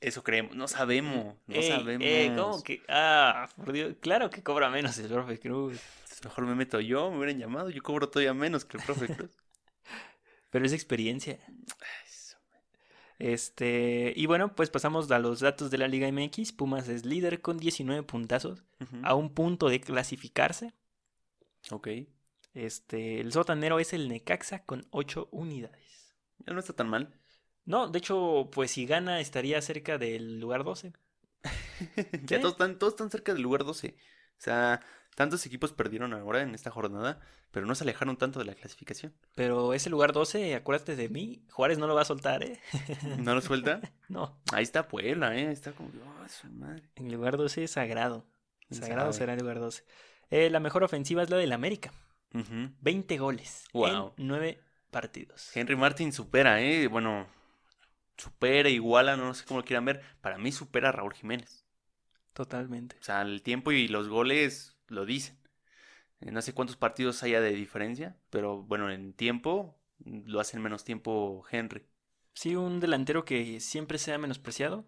[0.00, 0.54] Eso creemos.
[0.54, 1.36] No sabemos.
[1.46, 2.06] No Ey, sabemos.
[2.06, 2.82] ey, ¿cómo que?
[2.88, 3.96] Ah, por Dios.
[4.00, 5.78] Claro que cobra menos el profe Cruz.
[6.24, 7.70] Mejor me meto yo, me hubieran llamado.
[7.70, 9.30] Yo cobro todavía menos que el profe Cruz.
[10.50, 11.38] Pero es experiencia.
[13.20, 16.52] Este, y bueno, pues pasamos a los datos de la Liga MX.
[16.52, 18.64] Pumas es líder con 19 puntazos,
[19.02, 20.72] a un punto de clasificarse.
[21.70, 21.88] Ok.
[22.54, 26.14] Este, el sotanero es el Necaxa con 8 unidades.
[26.46, 27.14] Ya no está tan mal.
[27.66, 30.92] No, de hecho, pues si gana estaría cerca del lugar 12.
[32.24, 32.40] ya Sí.
[32.40, 33.88] todos están, todos están cerca del lugar 12.
[33.88, 34.80] O sea,
[35.20, 39.12] tantos equipos perdieron ahora en esta jornada, pero no se alejaron tanto de la clasificación.
[39.34, 42.58] Pero ese lugar 12, acuérdate de mí, Juárez no lo va a soltar, ¿eh?
[43.18, 43.82] ¿No lo suelta?
[44.08, 45.52] No, Ahí está Puebla, ¿eh?
[45.52, 46.88] Está como, oh, su madre.
[46.96, 48.24] el lugar 12 es sagrado.
[48.66, 49.84] ¿Quién Sagrado será el lugar 12.
[50.30, 51.92] Eh, la mejor ofensiva es la del América.
[52.32, 52.70] Ujú.
[52.80, 54.14] 20 goles Guau.
[54.16, 54.58] en 9
[54.90, 55.54] partidos.
[55.54, 56.86] Henry Martin supera, ¿eh?
[56.86, 57.26] Bueno,
[58.16, 60.00] supera, iguala, no sé cómo lo quieran ver.
[60.22, 61.66] Para mí supera a Raúl Jiménez.
[62.32, 62.96] Totalmente.
[62.98, 65.38] O sea, el tiempo y los goles lo dicen.
[66.20, 70.62] Eh, No sé cuántos partidos haya de diferencia, pero bueno, en tiempo lo hace en
[70.62, 71.82] menos tiempo Henry.
[72.34, 74.86] Sí, un delantero que siempre sea menospreciado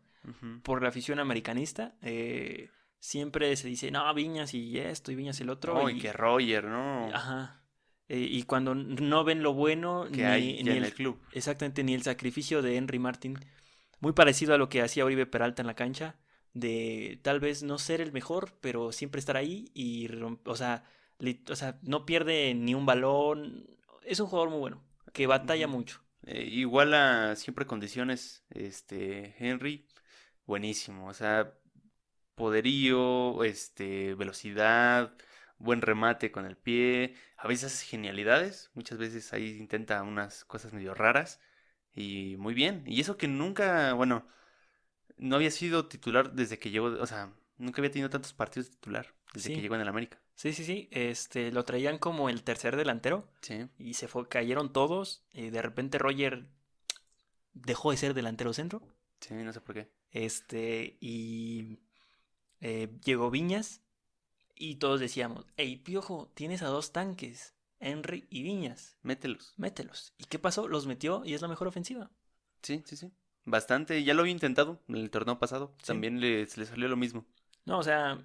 [0.62, 1.94] por la afición americanista.
[2.02, 5.74] eh, siempre se dice, no, Viñas y esto y Viñas y el otro.
[5.74, 7.08] Oh, y, y que Roger, ¿no?
[7.12, 7.62] Ajá.
[8.08, 11.18] Eh, y cuando no ven lo bueno, que ni, hay ni en el- el club.
[11.32, 13.38] exactamente, ni el sacrificio de Henry Martin,
[14.00, 16.16] muy parecido a lo que hacía Oribe Peralta en la cancha,
[16.54, 20.08] de tal vez no ser el mejor, pero siempre estar ahí y,
[20.44, 20.84] o sea,
[21.48, 23.66] o sea, no pierde ni un balón.
[24.04, 24.82] Es un jugador muy bueno,
[25.12, 26.02] que batalla mucho.
[26.24, 29.86] Eh, igual a siempre condiciones, este, Henry,
[30.46, 31.08] buenísimo.
[31.08, 31.54] O sea,
[32.34, 35.14] poderío, este, velocidad,
[35.58, 37.14] buen remate con el pie.
[37.36, 41.40] A veces genialidades, muchas veces ahí intenta unas cosas medio raras.
[41.94, 42.84] Y muy bien.
[42.86, 44.26] Y eso que nunca, bueno,
[45.22, 48.74] no había sido titular desde que llegó, o sea, nunca había tenido tantos partidos de
[48.76, 49.54] titular desde Sí.
[49.54, 50.18] que llegó en el América.
[50.34, 53.68] Sí, sí, sí, este, lo traían como el tercer delantero Sí.
[53.78, 55.24] y se fue, cayeron todos.
[55.32, 56.46] y de repente Roger
[57.54, 58.82] dejó de ser delantero centro.
[59.20, 59.90] Sí, no sé por qué.
[60.10, 61.78] Este, y
[62.60, 63.80] eh, llegó Viñas
[64.54, 69.54] y todos decíamos, hey, Piojo, tienes a dos tanques, Henry y Viñas, Mételos.
[69.56, 70.12] mételos.
[70.18, 70.68] ¿Y qué pasó?
[70.68, 72.10] Los metió y es la mejor ofensiva.
[72.62, 73.10] Sí, sí, sí.
[73.44, 74.02] Bastante.
[74.04, 75.74] Ya lo había intentado en el torneo pasado.
[75.78, 75.86] Sí.
[75.86, 77.24] También le, le salió lo mismo.
[77.64, 78.24] No, o sea,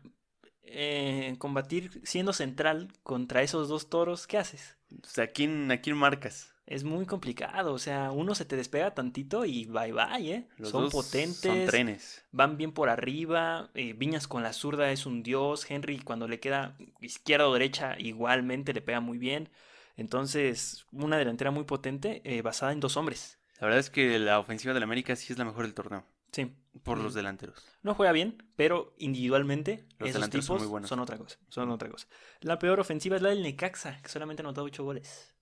[0.64, 4.78] eh, combatir siendo central contra esos dos toros, ¿qué haces?
[5.04, 6.54] O sea, ¿a quién, a quién marcas?
[6.66, 10.48] Es muy complicado, o sea, uno se te despega tantito y bye bye, ¿eh?
[10.58, 12.26] Los son dos potentes, Son trenes.
[12.32, 16.42] van bien por arriba, eh, Viñas con la zurda es un dios, Henry cuando le
[16.42, 19.50] queda izquierda o derecha igualmente le pega muy bien,
[19.96, 24.40] entonces una delantera muy potente eh, basada en dos hombres, La verdad es que la
[24.40, 26.06] ofensiva del América sí es la mejor del torneo.
[26.32, 26.54] sí,
[26.84, 27.04] Por Mm.
[27.04, 27.66] los delanteros.
[27.82, 30.90] no juega bien, pero individualmente Los esos delanteros son muy buenos.
[30.90, 32.08] son otra cosa, son otra cosa.
[32.42, 35.34] La peor ofensiva es la del Necaxa, que solamente ha anotado ocho goles,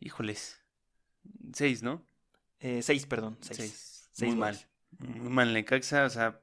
[0.00, 0.60] Híjoles.
[1.52, 2.06] Seis, ¿no?
[2.60, 4.08] Eh, seis, perdón, seis.
[4.12, 4.66] Seis Muy goles.
[4.98, 5.08] mal.
[5.20, 6.04] Muy mal Necaxa.
[6.04, 6.40] O sea,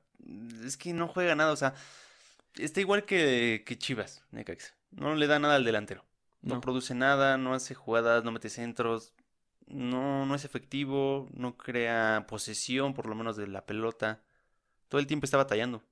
[0.64, 1.52] es que no juega nada.
[1.52, 1.74] O sea,
[2.56, 4.74] está igual que, que Chivas, Necaxa.
[4.92, 6.06] No le da nada al delantero.
[6.42, 6.62] No, No.
[6.62, 9.14] produce nada, no hace jugadas, no mete centros.
[9.68, 14.22] No, no es efectivo, no crea posesión, por lo menos de la pelota.
[14.90, 15.84] Todo el tiempo está batallando.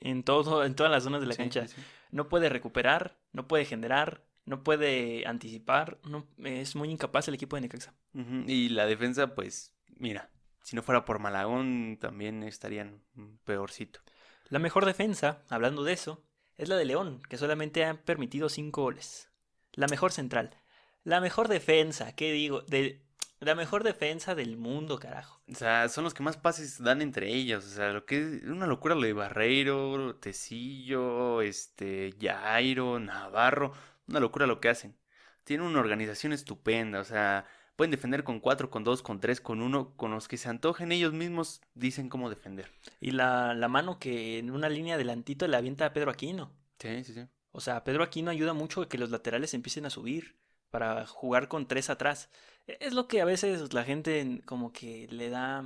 [0.00, 1.66] En todo, en todas las zonas de la Sí, cancha.
[1.68, 1.80] sí.
[2.10, 5.98] No puede recuperar, no puede generar, no puede anticipar.
[6.04, 7.94] No, es muy incapaz el equipo de Necaxa.
[8.46, 10.30] Y la defensa, pues, mira,
[10.62, 13.02] si no fuera por Malagón, también estarían
[13.44, 14.00] peorcito.
[14.48, 16.24] La mejor defensa, hablando de eso,
[16.56, 19.30] es la de León, que solamente ha permitido cinco goles.
[19.72, 20.56] La mejor central.
[21.04, 22.62] La mejor defensa, ¿qué digo?
[22.62, 23.02] De,
[23.40, 25.40] la mejor defensa del mundo, carajo.
[25.50, 27.64] O sea, son los que más pases dan entre ellos.
[27.64, 33.72] O sea, lo que es una locura lo de Barreiro, Tecillo, este, Jairo, Navarro.
[34.08, 34.94] Una locura lo que hacen.
[35.44, 37.00] Tienen una organización estupenda.
[37.00, 37.46] O sea,
[37.76, 39.96] pueden defender con cuatro, con dos, con tres, con uno.
[39.96, 42.70] Con los que se antojen ellos mismos dicen cómo defender.
[43.00, 46.52] Y la, la mano que en una línea adelantito le avienta a Pedro Aquino.
[46.78, 47.26] Sí, sí, sí.
[47.52, 50.36] O sea, Pedro Aquino ayuda mucho a que los laterales empiecen a subir
[50.70, 52.30] para jugar con tres atrás.
[52.66, 55.64] E- Es lo que a veces la gente como que le da,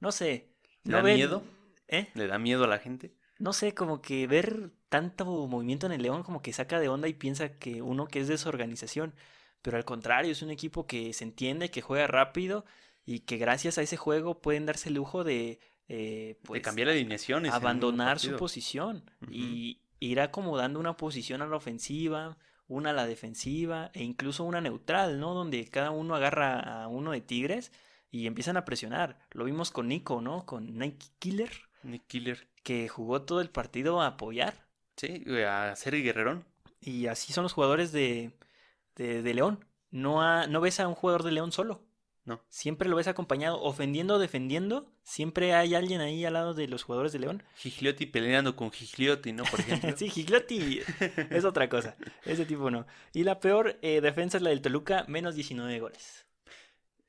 [0.00, 0.48] no sé,
[0.84, 1.42] ¿Le no da ven- miedo?
[1.88, 2.08] ¿Eh?
[2.14, 3.12] ¿Le da miedo a la gente?
[3.38, 7.08] No sé, como que ver tanto movimiento en el León como que saca de onda
[7.08, 9.14] y piensa que uno que es de su organización.
[9.62, 12.64] Pero al contrario, es un equipo que se entiende, que juega rápido
[13.04, 16.88] y que gracias a ese juego pueden darse el lujo de, eh, de pues, cambiar
[16.88, 17.50] alineaciones.
[17.50, 19.32] en un abandonar su posición Ujú.
[19.32, 22.36] y ir acomodando una posición a la ofensiva,
[22.68, 25.34] una a la defensiva e incluso una neutral, ¿no?
[25.34, 27.72] Donde cada uno agarra a uno de Tigres
[28.10, 29.18] y empiezan a presionar.
[29.32, 30.44] Lo vimos con Nico, ¿no?
[30.46, 31.50] Con Nike Killer,
[31.82, 32.48] Nick Killer.
[32.62, 34.54] que jugó todo el partido a apoyar.
[34.96, 36.44] Sí, a ser guerrerón.
[36.80, 38.32] Y así son los jugadores de,
[38.96, 39.64] de, de León.
[39.90, 41.82] No, ha- no ves a un jugador de León solo.
[42.24, 42.40] No.
[42.48, 44.86] Siempre lo ves acompañado, ofendiendo o defendiendo.
[45.02, 47.42] Siempre hay alguien ahí al lado de los jugadores de León.
[47.56, 49.42] Gigliotti peleando con Gigliotti, ¿no?
[49.44, 49.92] Por ejemplo.
[49.96, 50.80] sí, Gigliotti
[51.30, 51.96] es otra cosa.
[52.24, 52.86] Ese tipo no.
[53.12, 56.24] Y la peor eh, defensa es la del Toluca, menos 19 goles.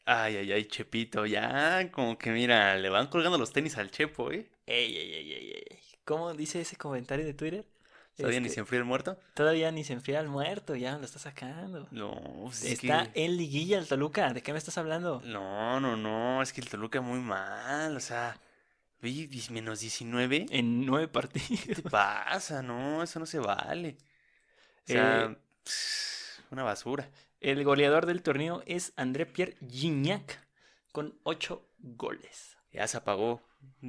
[0.05, 4.31] Ay, ay, ay, Chepito, ya, como que mira, le van colgando los tenis al Chepo,
[4.31, 4.49] ¿eh?
[4.65, 5.79] Ey, ey, ey, ey, ey.
[6.03, 7.65] ¿Cómo dice ese comentario de Twitter?
[8.15, 9.17] ¿Todavía ni Este, se enfría el muerto?
[9.33, 11.87] Todavía ni se enfría el muerto, ya lo está sacando.
[11.91, 12.11] No,
[12.45, 13.25] pues es Está que...
[13.25, 15.21] en liguilla el Toluca, ¿de qué me estás hablando?
[15.23, 18.39] No, no, no, es que el Toluca muy mal, o sea,
[19.49, 21.81] menos 19, ¿qué En nueve partidos.
[21.83, 22.61] te pasa?
[22.63, 23.97] No, eso no se vale.
[24.85, 25.37] O sea, Eh,
[26.51, 27.09] una basura.
[27.39, 30.39] El goleador del torneo es André Pierre Gignac
[30.91, 32.57] con ocho goles.
[32.71, 33.41] Ya se apagó.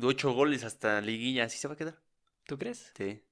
[0.02, 1.98] Ocho goles hasta liguilla, ¿así se va a quedar?
[2.46, 2.92] ¿Tú crees?
[2.96, 3.22] Sí.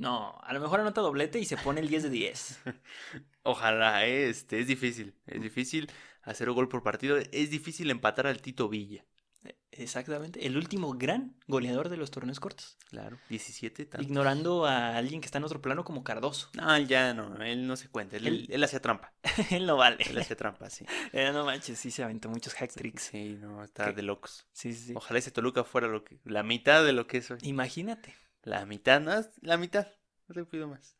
[0.00, 2.58] No, a lo mejor anota doblete y se pone el 10 de 10.
[3.42, 5.90] Ojalá, este, es difícil, es difícil
[6.22, 9.04] hacer un gol por partido, es difícil empatar al Tito Villa.
[9.72, 12.76] Exactamente, el último gran goleador de los torneos cortos.
[12.90, 14.06] Claro, 17 tantos.
[14.06, 16.50] Ignorando a alguien que está en otro plano como Cardoso.
[16.54, 19.12] No, ya no, él no se cuenta, él, Él- él hacía trampa,
[19.50, 20.04] Él no vale.
[20.10, 20.84] él hacía trampa, sí.
[21.12, 23.04] Eh, no manches, sí se aventó muchos hack tricks.
[23.04, 23.92] Sí, no, está ¿Qué?
[23.92, 24.46] de locos.
[24.52, 24.92] Sí, sí, sí.
[24.96, 27.38] Ojalá ese Toluca fuera lo que, la mitad de lo que es hoy.
[27.42, 28.14] Imagínate.
[28.42, 29.12] La mitad, no,
[29.42, 29.86] la mitad,
[30.28, 30.96] no te pido más.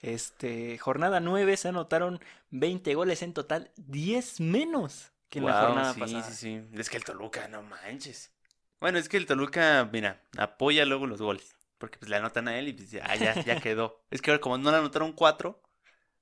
[0.00, 2.20] Este, jornada 9 se anotaron
[2.50, 6.22] 20 goles en total, 10 menos que en la jornada sí, pasada.
[6.22, 8.32] sí, sí, es que el Toluca, no manches.
[8.80, 12.58] Bueno, es que el Toluca, mira, apoya luego los goles, porque pues le anotan a
[12.58, 14.04] él y pues ya, ya, ya quedó.
[14.10, 15.60] Es que ahora como no le anotaron cuatro,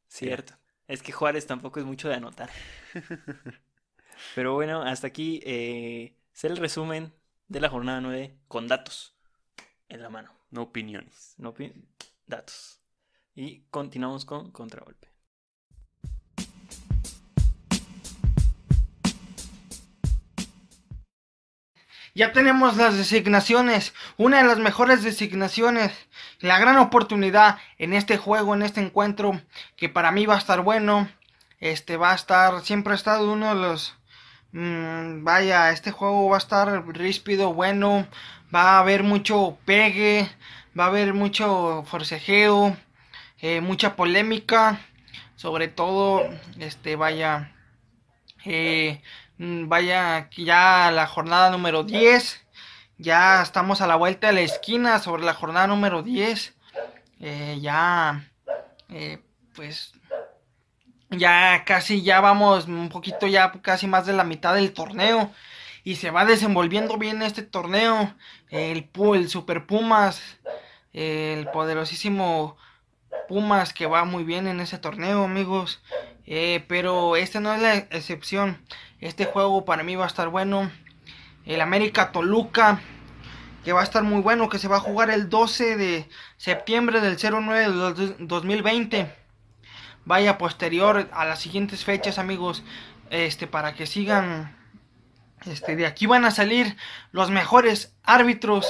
[0.09, 0.55] Cierto.
[0.89, 2.51] Es que Juárez tampoco es mucho de anotar.
[4.35, 7.13] Pero bueno, hasta aquí eh, es el resumen
[7.49, 9.15] de la jornada 9 con datos
[9.89, 10.36] en la mano.
[10.51, 11.35] No opiniones.
[11.39, 11.55] No
[12.27, 12.81] datos.
[13.35, 15.09] Y continuamos con contragolpe.
[22.17, 25.93] Ya tenemos las designaciones, una de las mejores designaciones,
[26.41, 29.43] la gran oportunidad en este juego, en este encuentro,
[29.77, 31.11] que para mí va a estar bueno.
[31.61, 33.96] Este va a estar, siempre ha estado uno de los,
[34.59, 38.07] mm, vaya, este juego va a estar ríspido, bueno,
[38.55, 40.29] va a haber mucho pegue,
[40.79, 42.77] va a haber mucho forcejeo,
[43.41, 44.81] eh, mucha polémica,
[45.37, 46.23] sobre todo,
[46.59, 47.53] este, vaya,
[48.45, 49.01] eh,
[49.39, 52.41] Mm, Vaya, ya la jornada número 10.
[52.99, 56.55] Ya estamos a la vuelta de la esquina sobre la jornada número 10.
[57.21, 58.31] Eh, ya,
[58.89, 59.19] eh,
[59.55, 59.93] pues,
[61.19, 65.31] ya casi, ya vamos un poquito, ya casi más de la mitad del torneo.
[65.85, 68.15] Y se va desenvolviendo bien este torneo.
[68.51, 70.39] El, el Super Pumas,
[70.93, 72.57] el poderosísimo
[73.29, 75.81] Pumas que va muy bien en ese torneo, amigos.
[76.27, 78.59] Eh, pero este no es la excepción.
[79.01, 80.71] Este juego para mí va a estar bueno.
[81.45, 82.81] El América Toluca,
[83.65, 87.01] que va a estar muy bueno, que se va a jugar el 12 de septiembre
[87.01, 89.13] del 09 del dos- 2020.
[90.07, 92.63] Vaya posterior a las siguientes fechas, amigos,
[93.11, 94.57] este para que sigan
[95.45, 96.77] este de aquí van a salir
[97.13, 98.67] los mejores árbitros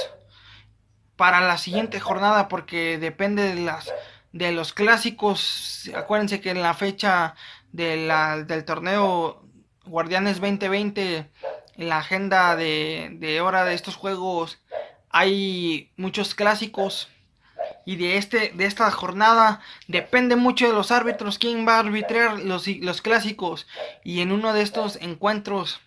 [1.15, 3.91] para la siguiente jornada porque depende de las
[4.33, 5.89] de los clásicos.
[5.95, 7.33] Acuérdense que en la fecha
[7.71, 9.43] de la- del torneo
[9.85, 11.29] Guardianes 2020,
[11.77, 14.59] en la agenda de, de hora de estos juegos,
[15.09, 17.07] hay muchos clásicos.
[17.87, 22.37] Y de, este, de esta jornada depende mucho de los árbitros quién va a arbitrar
[22.37, 23.65] los, los clásicos.
[24.03, 25.79] Y en uno de estos encuentros,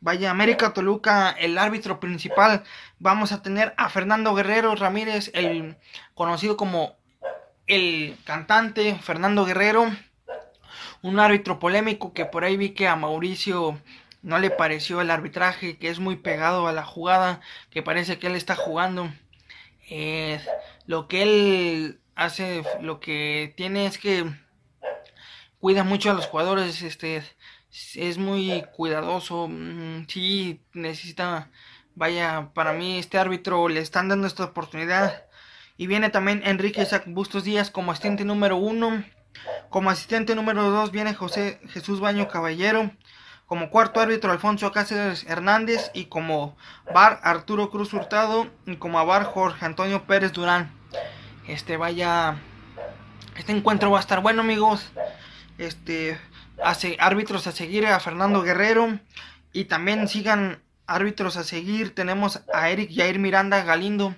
[0.00, 2.62] vaya América Toluca, el árbitro principal,
[2.98, 5.78] vamos a tener a Fernando Guerrero Ramírez, el
[6.12, 6.94] conocido como
[7.66, 9.90] el cantante Fernando Guerrero,
[11.00, 13.80] un árbitro polémico que por ahí vi que a Mauricio
[14.20, 17.40] no le pareció el arbitraje, que es muy pegado a la jugada,
[17.70, 19.10] que parece que él está jugando.
[19.88, 20.38] Eh,
[20.86, 24.24] lo que él hace, lo que tiene es que
[25.60, 27.22] cuida mucho a los jugadores, este
[27.94, 31.50] es muy cuidadoso, mm, sí necesita,
[31.94, 35.26] vaya, para mí este árbitro le están dando esta oportunidad.
[35.78, 39.04] Y viene también Enrique Bustos Díaz como asistente número uno.
[39.68, 42.90] Como asistente número dos viene José Jesús Baño Caballero.
[43.44, 45.90] Como cuarto árbitro Alfonso Cáceres Hernández.
[45.92, 46.56] Y como
[46.94, 48.46] bar Arturo Cruz Hurtado.
[48.64, 50.75] Y como bar Jorge Antonio Pérez Durán.
[51.46, 52.36] Este vaya.
[53.36, 54.90] Este encuentro va a estar bueno amigos.
[55.58, 56.18] Este.
[56.62, 58.98] Hace árbitros a seguir a Fernando Guerrero.
[59.52, 61.94] Y también sigan árbitros a seguir.
[61.94, 64.14] Tenemos a Eric Jair Miranda Galindo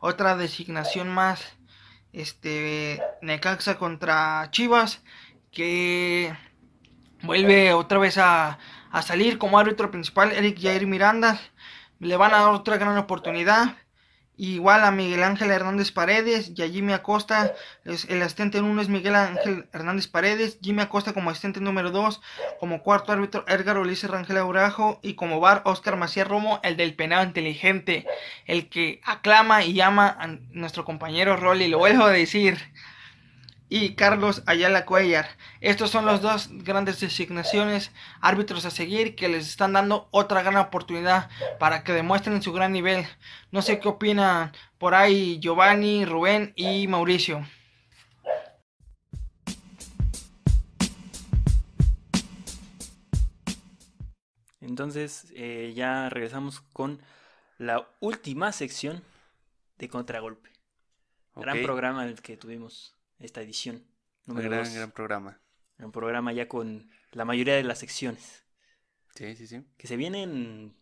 [0.00, 1.52] otra designación más
[2.12, 5.00] este Necaxa contra Chivas
[5.52, 6.34] que
[7.22, 8.58] vuelve otra vez a,
[8.90, 11.40] a salir como árbitro principal Eric Jair Miranda.
[11.98, 13.76] Le van a dar otra gran oportunidad.
[14.42, 17.52] Igual a Miguel Ángel Hernández Paredes y a Jimmy Acosta.
[17.84, 20.56] el asistente uno es Miguel Ángel Hernández Paredes.
[20.62, 22.22] Jimmy Acosta como asistente número 2.
[22.58, 24.98] Como cuarto árbitro Edgar Ulises Rangel Aurajo.
[25.02, 28.06] Y como bar Oscar Macías Romo, el del penado inteligente.
[28.46, 31.68] El que aclama y llama a nuestro compañero Rolly.
[31.68, 32.56] Lo vuelvo a decir
[33.70, 35.28] y Carlos Ayala Cuellar.
[35.60, 40.56] Estos son los dos grandes designaciones árbitros a seguir que les están dando otra gran
[40.56, 43.06] oportunidad para que demuestren su gran nivel.
[43.52, 47.46] No sé qué opinan por ahí Giovanni, Rubén y Mauricio.
[54.60, 57.00] Entonces eh, ya regresamos con
[57.56, 59.04] la última sección
[59.78, 60.50] de Contragolpe.
[61.36, 63.86] Gran programa el que tuvimos esta edición.
[64.26, 65.40] Número gran, gran programa.
[65.78, 68.44] Un programa ya con la mayoría de las secciones.
[69.14, 69.64] Sí, sí, sí.
[69.76, 70.76] Que se vienen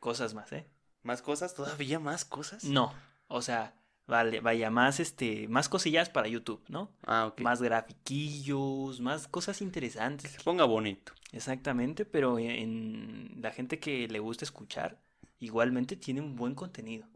[0.00, 0.66] cosas más, ¿eh?
[1.02, 1.54] ¿Más cosas?
[1.54, 2.64] ¿Todavía más cosas?
[2.64, 2.94] No.
[3.28, 3.74] O sea,
[4.06, 6.90] vale, vaya, más este, más cosillas para YouTube, ¿no?
[7.06, 7.40] Ah, ok.
[7.40, 10.30] Más grafiquillos, más cosas interesantes.
[10.30, 11.12] Que se ponga bonito.
[11.32, 15.00] Exactamente, pero en la gente que le gusta escuchar,
[15.40, 17.06] igualmente tiene un buen contenido.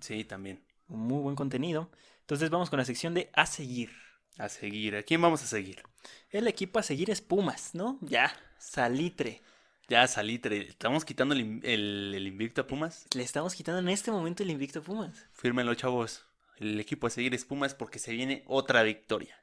[0.00, 0.64] Sí, también.
[0.88, 1.90] Un muy buen contenido.
[2.20, 3.90] Entonces vamos con la sección de a seguir.
[4.38, 4.96] A seguir.
[4.96, 5.82] ¿A quién vamos a seguir?
[6.30, 7.98] El equipo a seguir es Pumas, ¿no?
[8.02, 9.40] Ya, Salitre.
[9.88, 10.68] Ya, Salitre.
[10.68, 13.06] ¿Estamos quitando el, invicto a Pumas?
[13.14, 15.26] Le estamos quitando en este momento el invicto a Pumas.
[15.32, 16.24] Fírmenlo, chavos.
[16.58, 19.38] El equipo a seguir es Pumas porque se viene otra victoria.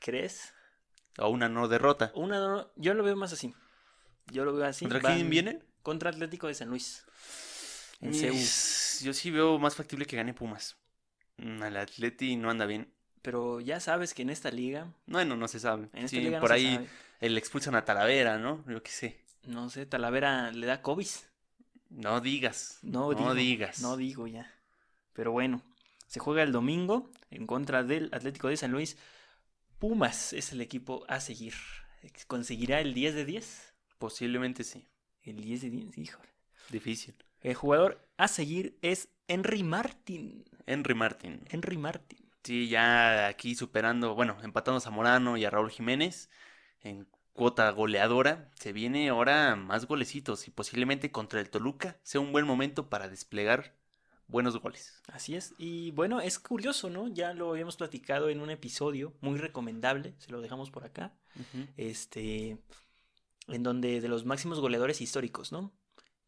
[0.00, 0.52] ¿Crees?
[1.18, 2.12] O una no derrota.
[2.14, 3.54] Una no, yo lo veo más así.
[4.26, 4.84] Yo lo veo así.
[4.84, 5.62] ¿Contra quién viene?
[5.82, 7.04] Contra Atlético de San Luis.
[8.00, 10.76] En Yo sí veo más factible que gane Pumas.
[11.38, 12.92] Mm, el Atleti no anda bien.
[13.26, 14.86] Pero ya sabes que en esta liga.
[15.08, 15.88] Bueno, no se sabe.
[15.94, 16.78] En esta liga por ahí
[17.20, 18.64] el expulsan a Talavera, ¿no?
[18.68, 19.20] Yo qué sé.
[19.42, 21.08] No sé, Talavera le da COVID.
[21.90, 22.78] No digas.
[22.82, 23.80] No, no digas.
[23.80, 24.54] No digo ya.
[25.12, 25.60] Pero bueno,
[26.06, 28.96] se juega el domingo en contra del Atlético de San Luis.
[29.80, 31.54] Pumas es el equipo a seguir.
[32.28, 33.74] ¿Conseguirá el 10 de 10?
[33.98, 34.86] Posiblemente sí.
[35.22, 36.28] El 10 de 10, híjole.
[36.70, 37.16] Difícil.
[37.40, 40.44] El jugador a seguir es Henry Martin.
[40.64, 41.40] Henry Martin.
[41.50, 42.25] Henry Martin.
[42.46, 46.30] Sí, ya aquí superando, bueno, empatando a Zamorano y a Raúl Jiménez
[46.80, 48.52] en cuota goleadora.
[48.54, 53.08] Se viene ahora más golecitos y posiblemente contra el Toluca sea un buen momento para
[53.08, 53.74] desplegar
[54.28, 55.02] buenos goles.
[55.08, 55.54] Así es.
[55.58, 57.08] Y bueno, es curioso, ¿no?
[57.08, 61.16] Ya lo habíamos platicado en un episodio muy recomendable, se lo dejamos por acá.
[61.76, 62.58] Este,
[63.48, 65.72] en donde de los máximos goleadores históricos, ¿no?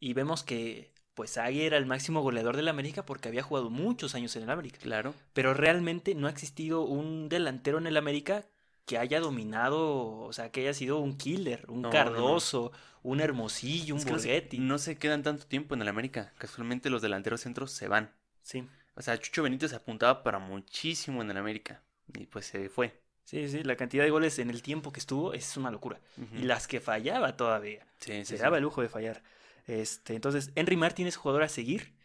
[0.01, 4.15] Y vemos que pues Agui era el máximo goleador del América porque había jugado muchos
[4.15, 4.79] años en el América.
[4.81, 5.17] Claro.
[5.33, 8.47] Pero realmente no ha existido un delantero en el América
[8.87, 12.71] que haya dominado, o sea, que haya sido un killer, un Cardoso,
[13.03, 14.61] un Hermosillo, un Borghetti.
[14.61, 16.33] No se, quedan tanto tiempo en el América.
[16.39, 18.13] Casualmente los delanteros centros se van.
[18.45, 18.69] Sí.
[18.95, 21.83] O sea, Chucho Benítez se apuntaba para muchísimo en el América.
[22.15, 22.97] Y pues se fue.
[23.25, 25.99] Sí, sí, la cantidad de goles en el tiempo que estuvo es una locura.
[26.33, 27.85] Y las que fallaba todavía.
[27.99, 29.21] Sí, se daba el lujo de fallar.
[29.69, 31.97] Este, entonces, Henry Martin es jugador a seguir.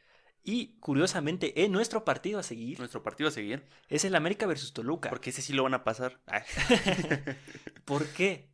[0.43, 2.77] Y curiosamente, en nuestro partido a seguir.
[2.77, 3.65] Nuestro partido a seguir.
[3.87, 5.09] Es el América versus Toluca.
[5.09, 6.19] Porque ese sí lo van a pasar.
[7.85, 8.49] ¿Por qué?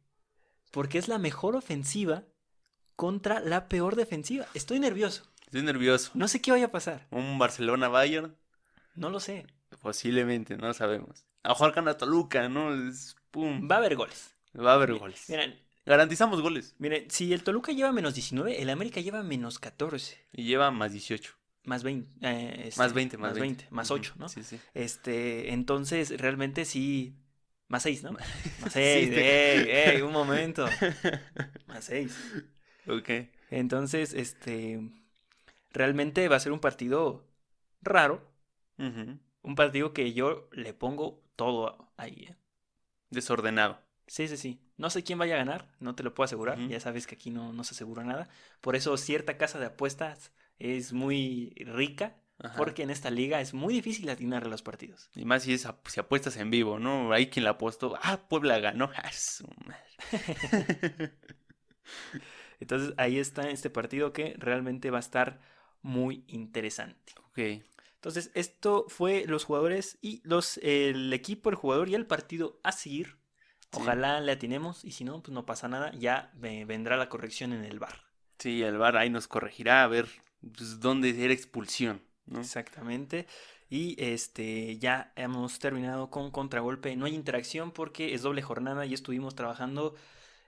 [0.72, 2.26] Porque es la mejor ofensiva
[2.96, 4.46] contra la peor defensiva.
[4.54, 5.24] Estoy nervioso.
[5.42, 6.12] Estoy nervioso.
[6.14, 7.08] No sé qué vaya a pasar.
[7.10, 8.38] ¿Un Barcelona-Bayern?
[8.94, 9.48] No lo sé.
[9.82, 11.26] Posiblemente, no lo sabemos.
[11.42, 12.70] A jugar la Toluca, ¿no?
[13.32, 13.68] pum.
[13.70, 14.36] Va a haber goles.
[14.56, 15.28] Va a haber goles.
[15.28, 16.76] Miren, Garantizamos goles.
[16.78, 20.18] Miren, si el Toluca lleva menos 19, el América lleva menos 14.
[20.34, 21.34] Y lleva más 18.
[21.64, 22.10] Más 20.
[22.28, 23.68] Eh, este, más 20, más, 20.
[23.70, 24.30] Más 8, ¿no?
[24.30, 24.60] Sí, sí.
[24.74, 27.16] Este, entonces, realmente sí.
[27.68, 28.14] Más 6, ¿no?
[28.14, 28.24] Más
[28.72, 29.10] 6.
[29.14, 30.68] ey, ey, un momento.
[31.68, 32.18] Más 6.
[32.88, 33.10] Ok.
[33.52, 34.80] Entonces, este.
[35.72, 37.28] Realmente va a ser un partido
[37.82, 38.28] raro.
[38.78, 42.28] Un partido que yo le pongo todo ahí.
[42.30, 42.36] ¿eh?
[43.10, 43.82] Desordenado.
[44.10, 44.60] Sí, sí, sí.
[44.78, 46.58] No sé quién vaya a ganar, no te lo puedo asegurar.
[46.68, 48.28] Ya sabes que aquí no, no se asegura nada.
[48.60, 52.16] Por eso cierta casa de apuestas es muy rica.
[52.56, 55.10] Porque en esta liga es muy difícil atinar los partidos.
[55.14, 57.12] Y más si, es, si apuestas en vivo, ¿no?
[57.12, 58.00] Hay quien la apostó.
[58.02, 58.90] Ah, Puebla ganó.
[62.62, 65.42] Entonces ahí está este partido que realmente va a estar
[65.82, 67.14] muy interesante.
[67.30, 67.62] Ok.
[67.96, 72.72] Entonces, esto fue los jugadores y los el equipo, el jugador y el partido a
[72.72, 73.18] seguir
[73.74, 77.64] Ojalá le atinemos y si no, pues no pasa nada, ya vendrá la corrección en
[77.64, 78.04] el bar.
[78.40, 80.08] Sí, el bar ahí nos corregirá a ver
[80.42, 82.02] pues, dónde era expulsión.
[82.26, 82.40] ¿no?
[82.40, 83.28] Exactamente.
[83.70, 86.96] Y este ya hemos terminado con contragolpe.
[86.96, 89.96] No hay interacción porque es doble jornada y estuvimos trabajando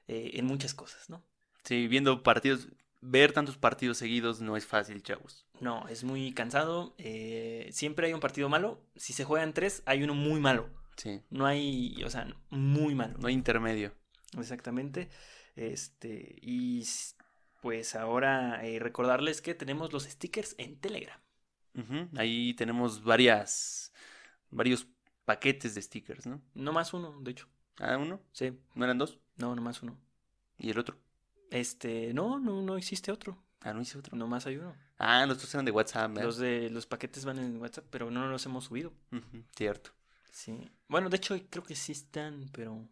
[0.08, 1.24] eh, en muchas cosas, ¿no?
[1.64, 2.70] Sí, viendo partidos,
[3.02, 5.46] ver tantos partidos seguidos no es fácil, chavos.
[5.60, 6.96] No, es muy cansado.
[6.98, 8.82] eh, siempre hay un partido malo.
[8.96, 10.70] Si se juegan tres, hay uno muy malo.
[10.98, 13.18] Sí, No hay, o sea, muy malo.
[13.18, 13.94] no hay intermedio.
[14.38, 15.10] Exactamente.
[15.56, 16.84] Este, y
[17.62, 21.20] pues ahora eh, recordarles que tenemos los stickers en Telegram.
[22.18, 23.94] Ahí tenemos varias,
[24.50, 24.88] varios
[25.26, 26.42] paquetes de stickers, ¿no?
[26.54, 27.48] No más uno, de hecho.
[27.80, 29.20] Ah, uno, Sí, no eran dos.
[29.38, 29.98] no, no más uno.
[30.58, 30.98] Y el otro.
[31.50, 33.42] Este, no, no, no existe otro.
[33.62, 34.16] Ah, no hice otro.
[34.18, 34.76] No más hay uno.
[34.98, 36.24] Ah, los otros eran de WhatsApp, ¿verdad?
[36.24, 38.94] Los de los paquetes van en WhatsApp, pero no los hemos subido.
[39.56, 39.92] Cierto.
[40.32, 40.70] Sí.
[40.88, 42.88] Bueno, de hecho creo que sí están, pero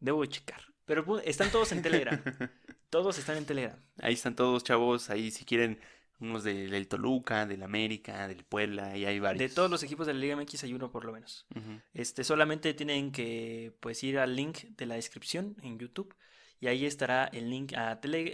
[0.00, 0.62] debo checar.
[0.84, 2.20] Pero pu- están todos en Telegram.
[2.90, 3.78] todos están en Telegram.
[4.00, 5.10] Ahí están todos, chavos.
[5.10, 5.78] Ahí si quieren
[6.18, 9.38] unos de- del Toluca, del América, del Puebla, y hay varios.
[9.50, 11.46] De todos los equipos de la Liga MX hay uno por lo menos.
[11.94, 16.14] Este, solamente tienen que pues ir al link de la descripción en YouTube
[16.60, 18.30] y ahí estará el link a tele,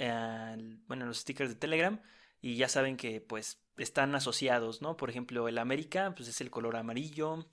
[0.86, 2.00] bueno, los stickers de Telegram
[2.42, 4.96] y ya saben que pues están asociados, ¿no?
[4.96, 7.46] Por ejemplo, el América pues es el color amarillo,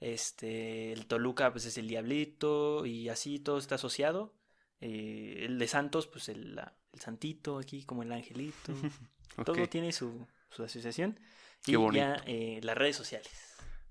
[0.00, 4.34] este, el Toluca pues es el diablito y así todo está asociado.
[4.80, 8.72] Eh, el de Santos pues el, la- el santito aquí como el angelito.
[9.44, 11.18] Todo tiene su, su asociación
[11.64, 12.04] Qué y bonito.
[12.04, 13.28] ya eh, las redes sociales.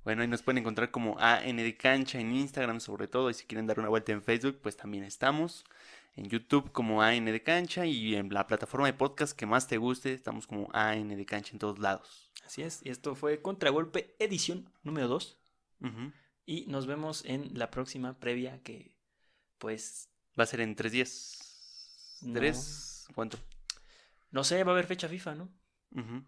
[0.06, 3.30] Bueno, ahí nos pueden encontrar como AN de Cancha en Instagram, sobre todo.
[3.30, 5.66] Y si quieren dar una vuelta en Facebook, pues también estamos.
[6.16, 9.78] En YouTube como AN de Cancha y en la plataforma de podcast que más te
[9.78, 12.32] guste, estamos como AN de Cancha en todos lados.
[12.46, 15.40] Así es, y esto fue Contragolpe edición número 2
[15.82, 16.12] Ujú.
[16.46, 18.96] y nos vemos en la próxima previa que
[19.58, 20.10] pues
[20.40, 22.18] Va a ser en tres días.
[22.22, 22.34] No.
[22.34, 23.06] ¿Tres?
[23.14, 23.38] ¿Cuánto?
[24.32, 25.50] no sé, va a haber fecha FIFA, ¿no?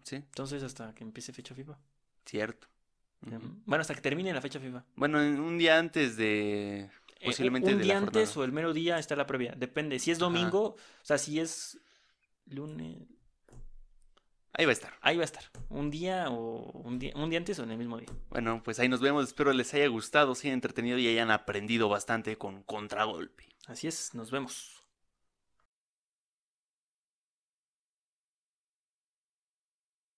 [0.04, 1.76] Sí, Entonces hasta que empiece fecha FIFA.
[2.24, 2.68] cierto.
[3.26, 3.40] Ujú.
[3.66, 4.84] Bueno, hasta que termine la fecha FIFA.
[4.94, 6.88] Bueno, en- un día antes de...
[7.20, 8.40] Eh, Posiblemente un de día la antes jornada.
[8.40, 9.98] o el mero día está la previa, depende.
[9.98, 11.78] Si es domingo, o sea, si es
[12.46, 12.98] lunes,
[14.58, 14.94] Ahí va a estar.
[15.02, 15.44] ahí va a estar.
[15.68, 18.08] Un día o un día, un día antes o en el mismo día.
[18.30, 19.26] Bueno, pues ahí nos vemos.
[19.26, 23.44] Espero les haya gustado, se hayan entretenido y hayan aprendido bastante con Contragolpe.
[23.66, 24.75] Así es, nos vemos.